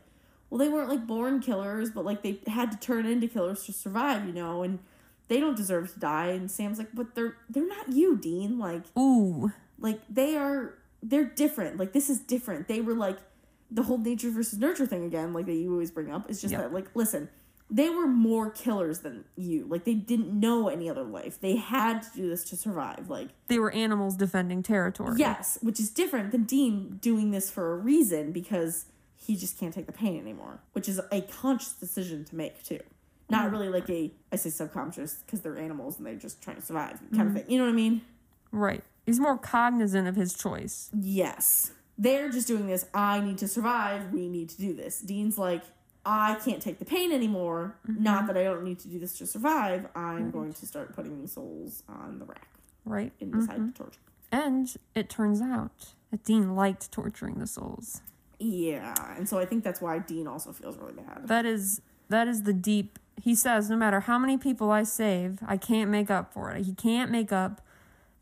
[0.50, 3.74] well, they weren't like born killers, but like they had to turn into killers to
[3.74, 4.80] survive, you know, and
[5.28, 6.28] they don't deserve to die.
[6.28, 8.60] And Sam's like, but they're they're not you, Dean.
[8.60, 10.74] Like, Ooh, like they are
[11.04, 13.18] they're different like this is different they were like
[13.72, 16.52] the whole nature versus nurture thing again like that you always bring up is just
[16.52, 16.62] Yep.
[16.62, 17.28] that like listen
[17.74, 22.02] they were more killers than you like they didn't know any other life they had
[22.02, 25.16] to do this to survive like they were animals defending territory.
[25.18, 29.74] yes which is different than dean doing this for a reason because he just can't
[29.74, 32.80] take the pain anymore which is a conscious decision to make too
[33.30, 33.52] not mm-hmm.
[33.56, 37.00] really like a i say subconscious because they're animals and they're just trying to survive
[37.16, 37.36] kind of mm-hmm.
[37.38, 38.02] thing you know what i mean
[38.52, 38.84] Right.
[39.06, 40.90] He's more cognizant of his choice.
[41.00, 41.72] Yes.
[41.98, 42.86] They're just doing this.
[42.94, 44.12] I need to survive.
[44.12, 45.00] We need to do this.
[45.00, 45.64] Dean's like,
[46.06, 47.76] I can't take the pain anymore.
[47.88, 48.04] Mm-hmm.
[48.04, 49.88] Not that I don't need to do this to survive.
[49.96, 52.48] I'm going to start putting souls on the rack
[52.86, 53.12] Right.
[53.22, 54.00] and decide to torture.
[54.32, 58.02] And it turns out that Dean liked torturing the souls.
[58.40, 58.96] Yeah.
[59.16, 61.28] And so I think that's why Dean also feels really bad.
[61.28, 65.40] That is that is the deep he says no matter how many people I save,
[65.46, 66.66] I can't make up for it.
[66.66, 67.62] He can't make up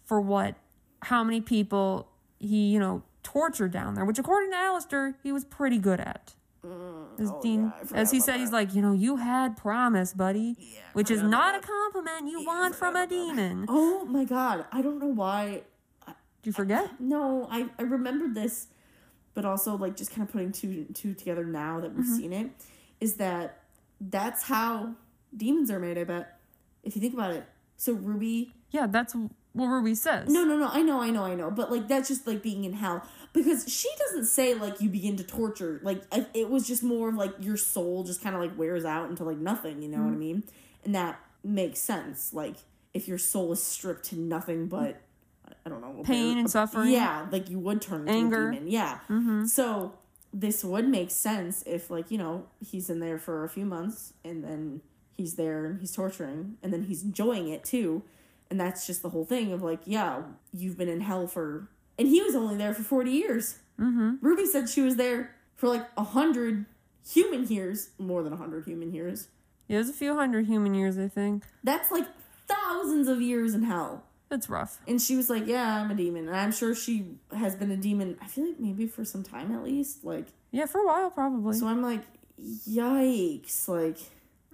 [0.04, 0.56] for what
[1.04, 2.10] how many people
[2.40, 6.34] he, you know, tortured down there, which according to Alastair, he was pretty good at.
[6.64, 10.56] As oh, Dean, yeah, as he said, he's like, you know, you had promise, buddy,
[10.58, 13.16] Yeah, which is not a compliment you Yeah, want from a about that.
[13.36, 13.66] demon.
[13.68, 15.64] Oh my god, I don't know why.
[16.08, 17.00] Did you forget?
[17.00, 18.68] No, I I remembered this,
[19.34, 22.16] but also like just kind of putting two two together now that we've Mm-hmm.
[22.18, 22.52] seen it,
[23.02, 23.64] is that
[24.00, 24.96] that's how
[25.36, 25.98] demons are made.
[25.98, 26.40] I bet
[26.84, 27.44] if you think about it.
[27.78, 29.16] So Ruby Yeah, that's
[29.54, 30.30] what Ruby says.
[30.30, 30.70] No, no, no.
[30.72, 31.50] I know, I know, I know.
[31.52, 35.16] But like that's just like being in hell because she doesn't say like you begin
[35.18, 35.80] to torture.
[35.84, 38.86] Like I, it was just more of like your soul just kind of like wears
[38.86, 39.82] out into like nothing.
[39.82, 40.44] You know what I mean?
[40.84, 42.34] And that makes sense.
[42.34, 42.56] Like
[42.94, 45.02] if your soul is stripped to nothing but
[45.66, 46.90] I- don't know Pain and suffering.
[46.92, 48.50] Yeah, like you would turn into Anger.
[48.50, 48.70] a demon.
[48.70, 49.00] Yeah.
[49.10, 49.46] Mm-hmm.
[49.46, 49.94] So
[50.34, 54.14] this would make sense if like you know he's in there for a few months
[54.24, 54.82] and then
[55.18, 58.04] he's there and he's torturing and then he's enjoying it too
[58.50, 60.22] and that's just the whole thing of like yeah
[60.54, 64.16] you've been in hell for and he was only there for 40 years Mm-hmm.
[64.22, 66.66] ruby said she was there for like a hundred
[67.10, 69.30] human years more than a hundred human years
[69.68, 71.44] Yeah, it was a few hundred human years, I think.
[71.64, 72.06] that's like
[72.48, 74.80] thousands of years in hell That's rough.
[74.88, 77.78] and she was like yeah i'm a demon and i'm sure she has been a
[77.78, 81.10] demon i feel like maybe for some time at least like Yeah, for a while,
[81.12, 81.56] probably.
[81.58, 82.02] So I'm like,
[82.68, 83.68] yikes!
[83.68, 83.98] Like,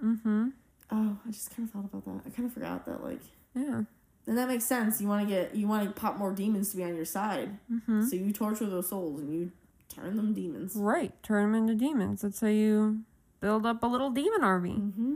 [0.02, 0.48] mm-hmm.
[0.90, 2.20] oh, I just kind of thought about that.
[2.26, 3.02] I kind of forgot that.
[3.02, 3.20] Like,
[3.56, 3.82] Yeah.
[4.26, 5.00] and that makes sense.
[5.00, 7.58] You want to get, you want to pop more demons to be on your side.
[7.72, 8.04] Mm-hmm.
[8.06, 9.50] So you torture those souls and you
[9.88, 10.74] turn them demons.
[10.76, 11.12] Right.
[11.22, 12.20] Turn them into demons.
[12.22, 13.00] That's how you
[13.40, 14.76] build up a little demon army.
[14.78, 15.14] Mm-hmm.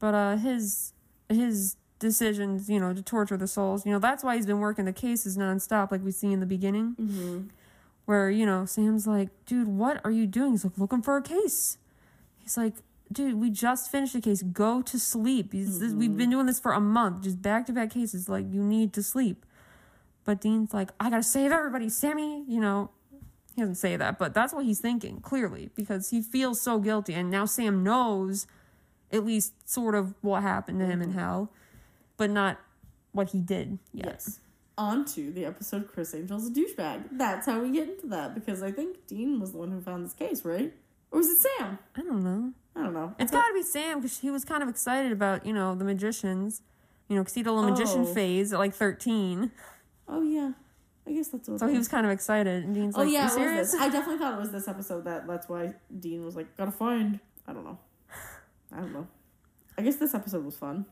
[0.00, 0.92] But uh, his
[1.28, 4.84] his decisions, you know, to torture the souls, you know, that's why he's been working
[4.84, 7.38] the cases nonstop, like we see in the beginning, Mm-hmm.
[8.06, 11.22] where you know Sam's like, "Dude, what are you doing?" He's like, "Looking for a
[11.22, 11.78] case."
[12.38, 12.74] He's like,
[13.12, 14.42] "Dude, we just finished a case.
[14.42, 15.52] Go to sleep.
[15.52, 16.16] This, we've mm-hmm.
[16.16, 18.28] been doing this for a month, just back to back cases.
[18.28, 19.44] Like, you need to sleep."
[20.24, 22.90] But Dean's like, "I gotta save everybody, Sammy." You know,
[23.54, 27.14] he doesn't say that, but that's what he's thinking clearly because he feels so guilty,
[27.14, 28.46] and now Sam knows
[29.10, 31.18] at least sort of what happened to him in mm-hmm.
[31.18, 31.52] hell,
[32.16, 32.58] but not
[33.12, 34.06] what he did yet.
[34.06, 34.40] Yes.
[34.76, 37.08] On to the episode Criss Angel's a douchebag.
[37.12, 40.04] That's how we get into that because I think Dean was the one who found
[40.04, 40.72] this case, right?
[41.10, 41.78] Or was it Sam?
[41.96, 42.52] I don't know.
[42.78, 43.14] I don't know.
[43.18, 45.84] It's got to be Sam because he was kind of excited about you know the
[45.84, 46.62] magicians,
[47.08, 48.14] you know, because he had a little magician Oh.
[48.14, 49.50] phase at like thirteen.
[50.06, 50.52] Oh yeah,
[51.06, 51.58] I guess that's what.
[51.60, 52.64] so it he was kind of excited.
[52.64, 53.80] And Dean's Oh like, yeah, "You it was serious?" this.
[53.80, 57.18] I definitely thought it was this episode that that's why Dean was like, gotta find.
[57.46, 57.78] I don't know.
[58.72, 59.06] I don't know.
[59.76, 60.86] I guess this episode was fun,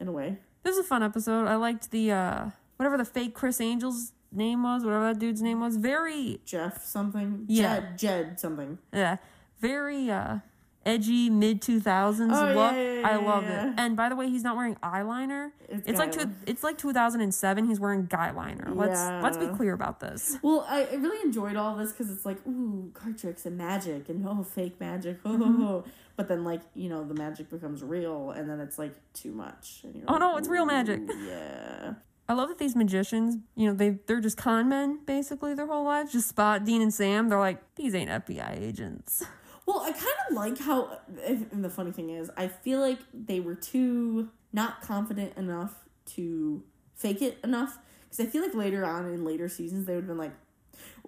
[0.00, 0.38] in a way.
[0.62, 1.46] This was a fun episode.
[1.46, 5.60] I liked the uh whatever the fake Criss Angel's name was, whatever that dude's name
[5.60, 5.76] was.
[5.76, 7.44] Very Jeff something.
[7.48, 7.80] Yeah.
[7.80, 7.98] Jed.
[7.98, 8.78] Jed something.
[8.92, 9.16] yeah,
[9.60, 10.38] very uh
[10.86, 12.72] edgy mid two thousands Oh, yeah, look.
[12.74, 13.68] yeah, I love yeah.
[13.68, 13.74] it.
[13.76, 15.50] And by the way, he's not wearing eyeliner.
[15.68, 17.66] It's like two, it's like 2007.
[17.66, 18.74] He's wearing guyliner.
[18.74, 20.36] Let's let's be clear about this.
[20.42, 24.08] Well, I, I really enjoyed all this because it's like, ooh, card tricks and magic
[24.08, 25.18] and oh, fake magic.
[25.24, 25.88] Oh, Mm-hmm.
[26.16, 29.80] But then, like, you know, the magic becomes real and then it's like too much.
[29.84, 31.00] And you're Oh, like, no, it's real magic.
[31.26, 31.94] Yeah.
[32.28, 35.84] I love that these magicians, you know, they they're just con men basically their whole
[35.84, 36.12] lives.
[36.12, 37.28] Just spot Dean and Sam.
[37.30, 39.24] They're like, these ain't FBI agents.
[39.70, 43.38] Well, I kind of like how, and the funny thing is, I feel like they
[43.38, 45.74] were too not confident enough
[46.16, 46.64] to
[46.96, 47.78] fake it enough.
[48.02, 50.32] Because I feel like later on in later seasons, they would have been like,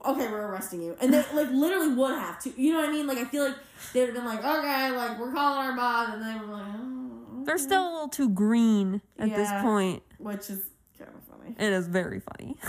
[0.04, 0.96] okay, we're arresting you.
[1.00, 2.52] And they, like, literally would have to.
[2.56, 3.08] You know what I mean?
[3.08, 3.56] Like, I feel like
[3.92, 6.10] they would have been like, okay, like, we're calling our boss.
[6.14, 7.42] And they were like, oh.
[7.44, 10.04] They're still a little too green at this point.
[10.18, 10.62] Which is
[10.96, 11.56] kind of funny.
[11.58, 12.56] It is very funny.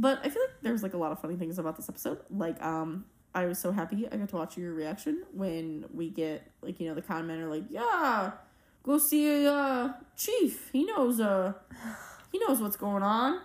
[0.00, 2.20] But I feel like there was like a lot of funny things about this episode.
[2.30, 3.04] Like, um,
[3.38, 6.88] I was so happy I got to watch your reaction when we get like you
[6.88, 8.32] know the con men are like, yeah,
[8.82, 10.70] go see uh chief.
[10.72, 11.52] He knows uh
[12.32, 13.40] he knows what's going on.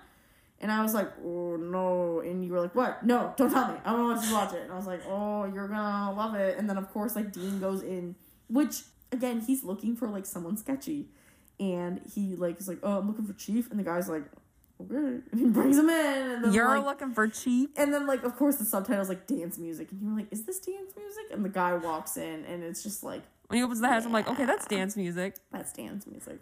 [0.60, 2.22] And I was like, oh no.
[2.22, 3.06] And you were like, what?
[3.06, 3.76] No, don't tell me.
[3.86, 4.64] I want to watch it.
[4.64, 6.58] And I was like, oh, you're gonna love it.
[6.58, 8.16] And then of course like Dean goes in,
[8.50, 8.82] which
[9.12, 11.10] again he's looking for like someone sketchy,
[11.60, 13.70] and he like is like, oh, I'm looking for chief.
[13.70, 14.24] And the guy's like,
[14.92, 15.22] okay.
[15.38, 16.32] He brings him in.
[16.32, 17.74] And then, You're like, looking for cheap.
[17.78, 20.60] and then, like, of course, the subtitles like dance music, and you're like, "Is this
[20.60, 23.88] dance music?" And the guy walks in, and it's just like, When he opens the
[23.88, 25.36] hatch, I'm like, okay, that's dance music.
[25.52, 26.40] "That's dance music."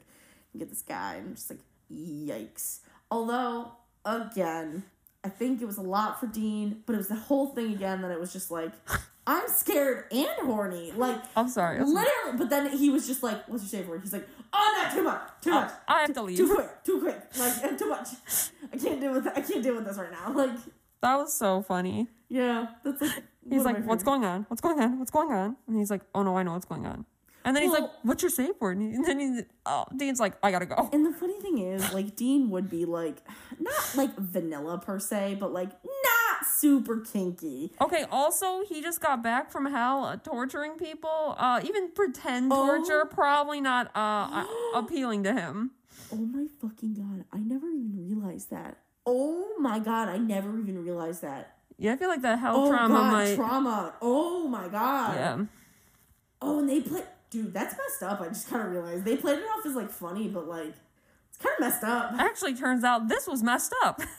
[0.54, 1.60] You get this guy, and I'm just like,
[1.92, 2.80] "Yikes!"
[3.10, 3.72] Although,
[4.06, 4.84] again,
[5.24, 8.02] I think it was a lot for Dean, but it was the whole thing again
[8.02, 8.72] that it was just like,
[9.28, 11.78] I'm scared and horny, like I'm sorry.
[11.80, 12.06] I'm sorry.
[12.06, 12.38] literally.
[12.40, 15.04] But then he was just like, "What's your safe word?" He's like, "Oh, no, too
[15.04, 16.38] much, too oh, much." I have to leave.
[16.38, 18.08] Too quick, too quick, like and too much.
[18.74, 20.34] I can't deal with I can't deal with this right now.
[20.34, 20.58] Like,
[21.02, 22.08] That was so funny.
[22.30, 23.24] yeah, that's like.
[23.50, 24.46] He's like, what's going on?
[24.50, 25.00] What's going on?
[25.00, 25.58] What's going on?
[25.68, 27.06] And he's like, oh no, I know what's going on.
[27.44, 30.52] And then he's like, "What's your safe word?" And then he's, oh, Dean's like, "I
[30.52, 33.18] gotta go." And the funny thing is, like, Dean would be like,
[33.60, 35.72] not like vanilla per se, but like
[36.42, 37.72] not super kinky.
[37.80, 38.06] Okay.
[38.12, 41.36] Also, he just got back from hell, uh, torturing people.
[41.38, 42.66] Uh, even pretend Oh.
[42.68, 44.00] torture probably not uh,
[44.46, 44.46] uh,
[44.80, 45.72] appealing to him.
[46.12, 48.78] Oh my fucking god, I never even realized that.
[49.06, 51.56] Oh my god, I never even realized that.
[51.78, 53.36] Yeah, I feel like that hell Oh trauma god, might.
[53.36, 53.94] trauma.
[54.02, 55.16] Oh my god.
[55.16, 55.46] yeah.
[56.42, 57.04] Oh, and they play.
[57.30, 58.20] Dude, that's messed up.
[58.20, 60.74] I just kind of realized they played it off as like funny, but like
[61.30, 62.12] it's kind of messed up.
[62.20, 64.02] Actually, turns out this was messed up.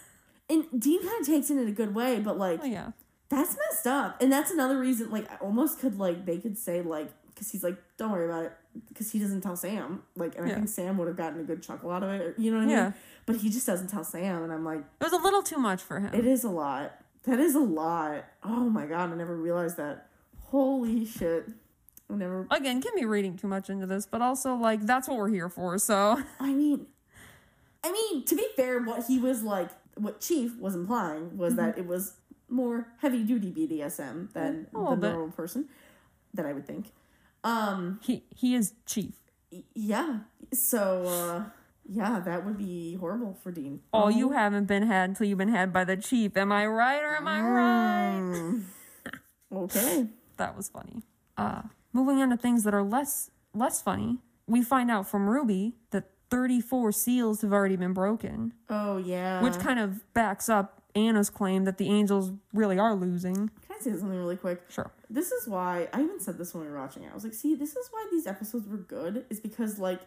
[0.53, 2.91] And Dean kind of takes it in a good way, but like oh yeah.
[3.31, 4.21] that's messed up.
[4.21, 5.11] And that's another reason.
[5.11, 8.45] Like I almost could like they could say like because he's like don't worry about
[8.45, 8.53] it
[8.89, 10.03] because he doesn't tell Sam.
[10.15, 12.21] Like and I think Sam would have gotten a good chuckle out of it.
[12.21, 12.77] Or, you know what I mean?
[12.77, 12.93] Yeah.
[13.25, 15.81] But he just doesn't tell Sam, and I'm like, It was a little too much
[15.81, 16.13] for him.
[16.13, 16.93] it is a lot.
[17.25, 18.25] That is a lot.
[18.43, 20.09] Oh my god, I never realized that.
[20.51, 21.49] Holy shit.
[22.11, 22.47] I never.
[22.51, 25.49] Again, can be reading too much into this, but also like that's what we're here
[25.49, 25.79] for.
[25.79, 26.87] So I mean,
[27.85, 31.79] I mean, to be fair, what he was like, what Chief was implying was that
[31.79, 32.15] it was
[32.49, 34.77] more heavy duty BDSM than Mm-hmm.
[34.79, 35.69] Little the normal person,
[36.35, 36.93] that I would think.
[37.45, 39.15] Um, he he is chief.
[39.75, 40.21] yeah.
[40.53, 41.45] So, uh,
[41.89, 43.81] yeah, that would be horrible for Dean.
[43.93, 46.37] Oh, you haven't been had until you've been had by the chief.
[46.37, 48.21] Am I right or am I right?
[48.23, 48.63] Mm.
[49.53, 50.07] okay.
[50.37, 51.03] That was funny.
[51.37, 51.63] Uh,
[51.93, 56.05] moving on to things that are less less funny, we find out from Ruby that
[56.33, 59.43] 34 seals have already been broken, Oh yeah.
[59.43, 63.35] which kind of backs up Anna's claim that the angels really are losing.
[63.67, 64.63] Can I say something really quick?
[64.71, 64.91] Sure.
[65.11, 67.11] This is why I even said this when we were watching it.
[67.11, 70.01] I was like, see, this is why these episodes were good, is because like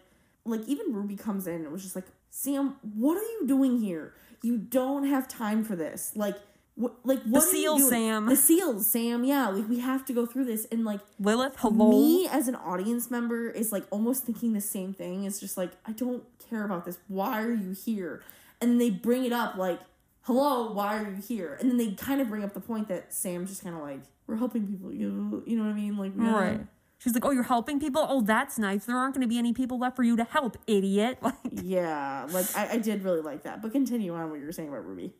[0.44, 4.14] like even Ruby comes in and was just like, Sam, what are you doing here?
[4.42, 6.12] You don't have time for this.
[6.14, 6.36] Like
[6.76, 7.88] what like what you seals.
[7.88, 8.26] Sam.
[8.26, 9.48] The seals, Sam, yeah.
[9.48, 11.90] Like we have to go through this and like Lilith, hello.
[11.90, 15.24] me as an audience member is like almost thinking the same thing.
[15.24, 16.98] It's just like, I don't care about this.
[17.08, 18.22] Why are you here?
[18.60, 19.80] And they bring it up like,
[20.22, 21.56] hello, why are you here?
[21.60, 24.00] And then they kind of bring up the point that Sam's just kind of like,
[24.26, 24.92] we're helping people.
[24.92, 25.96] You, you know what I mean?
[25.96, 26.32] Like, yeah.
[26.32, 26.60] Right.
[26.98, 28.04] She's like, "Oh, you're helping people.
[28.08, 28.86] Oh, that's nice.
[28.86, 32.26] There aren't going to be any people left for you to help, idiot." Like, Yeah,
[32.30, 33.60] like I, I did really like that.
[33.60, 35.12] But continue on what you were saying about Ruby.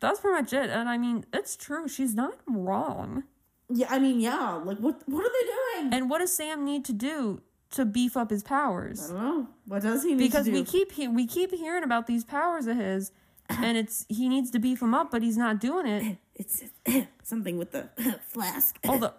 [0.00, 0.70] That's pretty much it.
[0.70, 1.88] And I mean, it's true.
[1.88, 3.24] She's not wrong.
[3.70, 5.94] Yeah, I mean, yeah, like what what are they doing?
[5.94, 7.40] And what does Sam need to do
[7.72, 9.10] to beef up his powers?
[9.10, 9.48] I don't know.
[9.66, 10.58] What does he need Because to do?
[10.60, 13.12] Because we keep he- we keep hearing about these powers of his,
[13.50, 16.16] and it's he needs to beef them up, but he's not doing it.
[16.34, 16.62] it's
[17.22, 17.88] something with the
[18.28, 18.78] flask.
[18.84, 19.12] Oh, the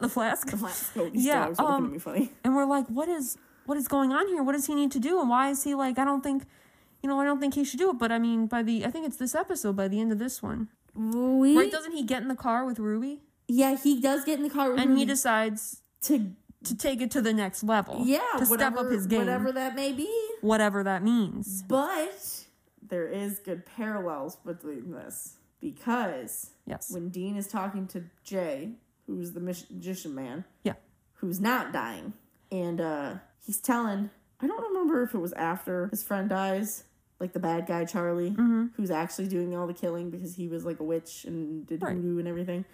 [0.00, 0.48] the flask.
[0.50, 0.92] the flask.
[0.96, 2.28] Oh, Yeah, dogs are looking um.
[2.44, 4.44] And we're like, what is what is going on here?
[4.44, 5.20] What does he need to do?
[5.20, 5.98] And why is he like?
[5.98, 6.44] I don't think,
[7.06, 7.98] you know, I don't think he should do it.
[7.98, 9.76] But I mean, by the I think it's this episode.
[9.76, 11.70] By the end of this one, We, right?
[11.70, 13.22] Doesn't he get in the car with Ruby?
[13.46, 16.32] yeah, he does get in the car with and Ruby he decides to
[16.64, 18.02] to take it to the next level.
[18.04, 20.10] yeah, to step up his game, whatever that may be.
[20.40, 21.62] whatever that means.
[21.62, 22.46] But
[22.82, 26.90] there is good parallels between this because Yes.
[26.92, 28.72] when Dean is talking to Jay,
[29.06, 30.72] who's the magician man, Yeah.
[31.14, 32.14] who's not dying,
[32.50, 34.10] and uh, he's telling.
[34.40, 36.82] I don't remember if it was after his friend dies,
[37.20, 38.66] like the bad guy Charlie, Mm-hmm.
[38.76, 41.96] who's actually doing all the killing because he was like a witch and did Right.
[41.96, 42.64] voodoo and everything,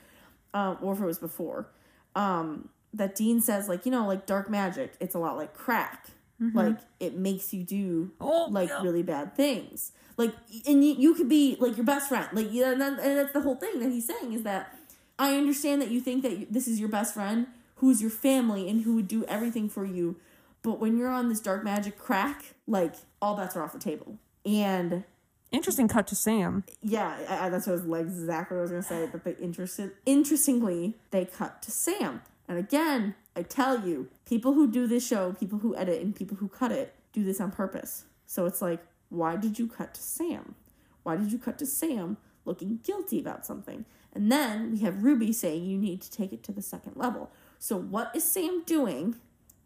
[0.54, 1.68] um, or if it was before.
[2.14, 6.08] Um, that Dean says like you know like dark magic, it's a lot like crack.
[6.54, 8.24] Like it makes you do Mm-hmm.
[8.24, 8.82] Oh, like yeah.
[8.82, 9.92] really bad things.
[10.16, 10.34] Like,
[10.66, 12.26] and you, you could be like your best friend.
[12.32, 14.76] Like, yeah, and, that, and that's the whole thing that he's saying is that
[15.20, 18.82] I understand that you think that this is your best friend, who's your family, and
[18.82, 20.16] who would do everything for you.
[20.62, 24.18] But when you're on this dark magic crack, like all bets are off the table.
[24.44, 25.04] And
[25.50, 26.64] Interesting cut to Sam.
[26.80, 29.08] yeah, I, I, that's what was, like exactly what I was gonna say.
[29.12, 29.92] But they interested.
[30.06, 35.32] Interestingly, they cut to Sam, and again, I tell you, people who do this show,
[35.32, 38.04] people who edit, and people who cut it do this on purpose.
[38.26, 38.80] So it's like,
[39.10, 40.54] why did you cut to Sam?
[41.02, 43.84] Why did you cut to Sam looking guilty about something?
[44.14, 47.30] And then we have Ruby saying you need to take it to the second level.
[47.58, 49.16] So what is Sam doing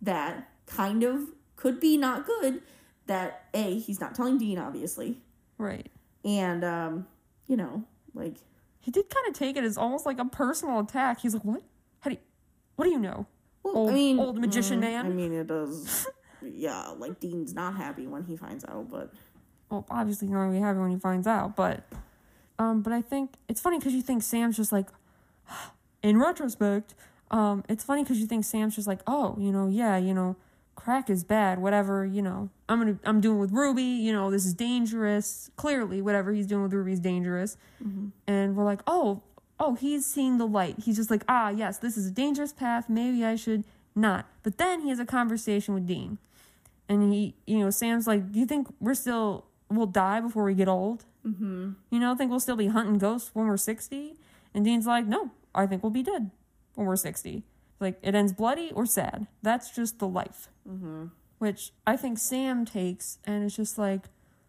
[0.03, 2.63] that kind of could be not good?
[3.07, 5.19] That a he's not telling Dean obviously,
[5.59, 5.87] Right.
[6.25, 7.07] and um,
[7.47, 7.85] you know,
[8.15, 8.35] like
[8.81, 11.21] He did kind of take it as almost like a personal attack.
[11.21, 11.63] He's like, "What?
[12.01, 12.17] How do?
[12.17, 12.23] You,
[12.77, 13.27] what do you know?"
[13.63, 15.07] well, Old- I mean, old magician mm, man.
[15.07, 16.07] I mean, it does.
[16.43, 19.13] yeah, like Dean's not happy when he finds out, but
[19.71, 21.85] Well, obviously, not really happy when he finds out, but,
[22.59, 24.87] um, but I think it's funny because you think Sam's just like,
[26.03, 26.95] in retrospect,
[27.31, 30.37] um, it's funny because you think Sam's just like, oh, you know, yeah, you know,
[30.77, 34.47] crack is bad, whatever, you know, I'm gonna, I'm doing with Ruby, you know, this
[34.47, 35.51] is dangerous.
[35.57, 37.57] Clearly, whatever he's doing with Ruby is dangerous,
[38.29, 39.23] and we're like, oh,
[39.59, 40.77] oh, he's seeing the light.
[40.85, 42.89] He's just like, ah, yes, this is a dangerous path.
[42.89, 43.65] Maybe I should
[43.95, 44.27] not.
[44.43, 46.19] But then he has a conversation with Dean.
[46.89, 50.55] And he, you know, Sam's like, Do you think we're still, we'll die before we
[50.55, 51.05] get old?
[51.27, 51.73] Mm-hmm.
[51.91, 54.15] You know, think we'll still be hunting ghosts when we're 60?
[54.55, 56.31] And Dean's like, No, I think we'll be dead
[56.75, 57.43] when we're 60.
[57.79, 59.27] Like, it ends bloody or sad.
[59.43, 60.49] That's just the life.
[60.69, 61.07] Mm-hmm.
[61.39, 64.07] Which I think Sam takes, and it's just like,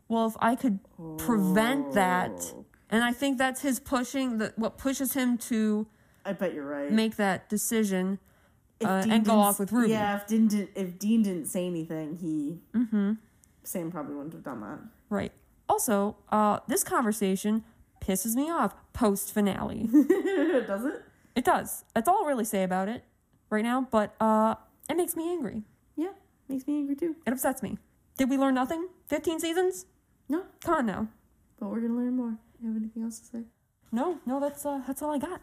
[0.07, 0.79] well, if I could
[1.17, 2.53] prevent that,
[2.89, 5.87] and I think that's his pushing, that what pushes him to
[6.25, 6.89] I bet you're right.
[6.91, 8.19] make that decision
[8.83, 9.91] uh, and go off with Ruby.
[9.91, 13.13] Yeah, if Dean did, if Dean didn't say anything, he Mm-hmm.
[13.63, 14.79] Sam probably wouldn't have done that.
[15.09, 15.33] Right.
[15.67, 17.65] Also, uh, this conversation
[17.99, 19.89] pisses me off post finale.
[19.91, 21.03] Does it?
[21.35, 21.83] it does.
[21.93, 23.03] That's all I'll really say about it
[23.49, 24.55] right now, but uh,
[24.89, 25.63] it makes me angry.
[25.95, 26.11] Yeah,
[26.47, 27.15] makes me angry too.
[27.25, 27.77] It upsets me.
[28.17, 28.87] Did we learn nothing?
[29.07, 29.85] 15 seasons?
[30.29, 31.07] No, Come on now.
[31.59, 32.37] but we're gonna learn more.
[32.61, 33.43] You have anything else to say?
[33.91, 35.41] No, no, that's uh, that's all I got.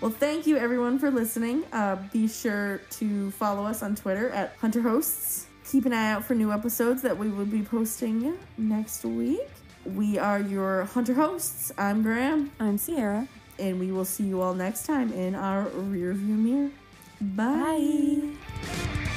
[0.00, 1.62] Well, thank you everyone for listening.
[1.74, 5.46] Uh, be sure to follow us on Twitter at Hunter Hosts.
[5.70, 9.46] Keep an eye out for new episodes that we will be posting next week.
[9.84, 11.72] We are your Hunter Hosts.
[11.78, 13.28] I'm Graham, I'm Sierra.
[13.58, 16.70] and we will see you all next time in our rearview mirror.
[17.20, 18.22] Bye.
[18.22, 19.16] Bye.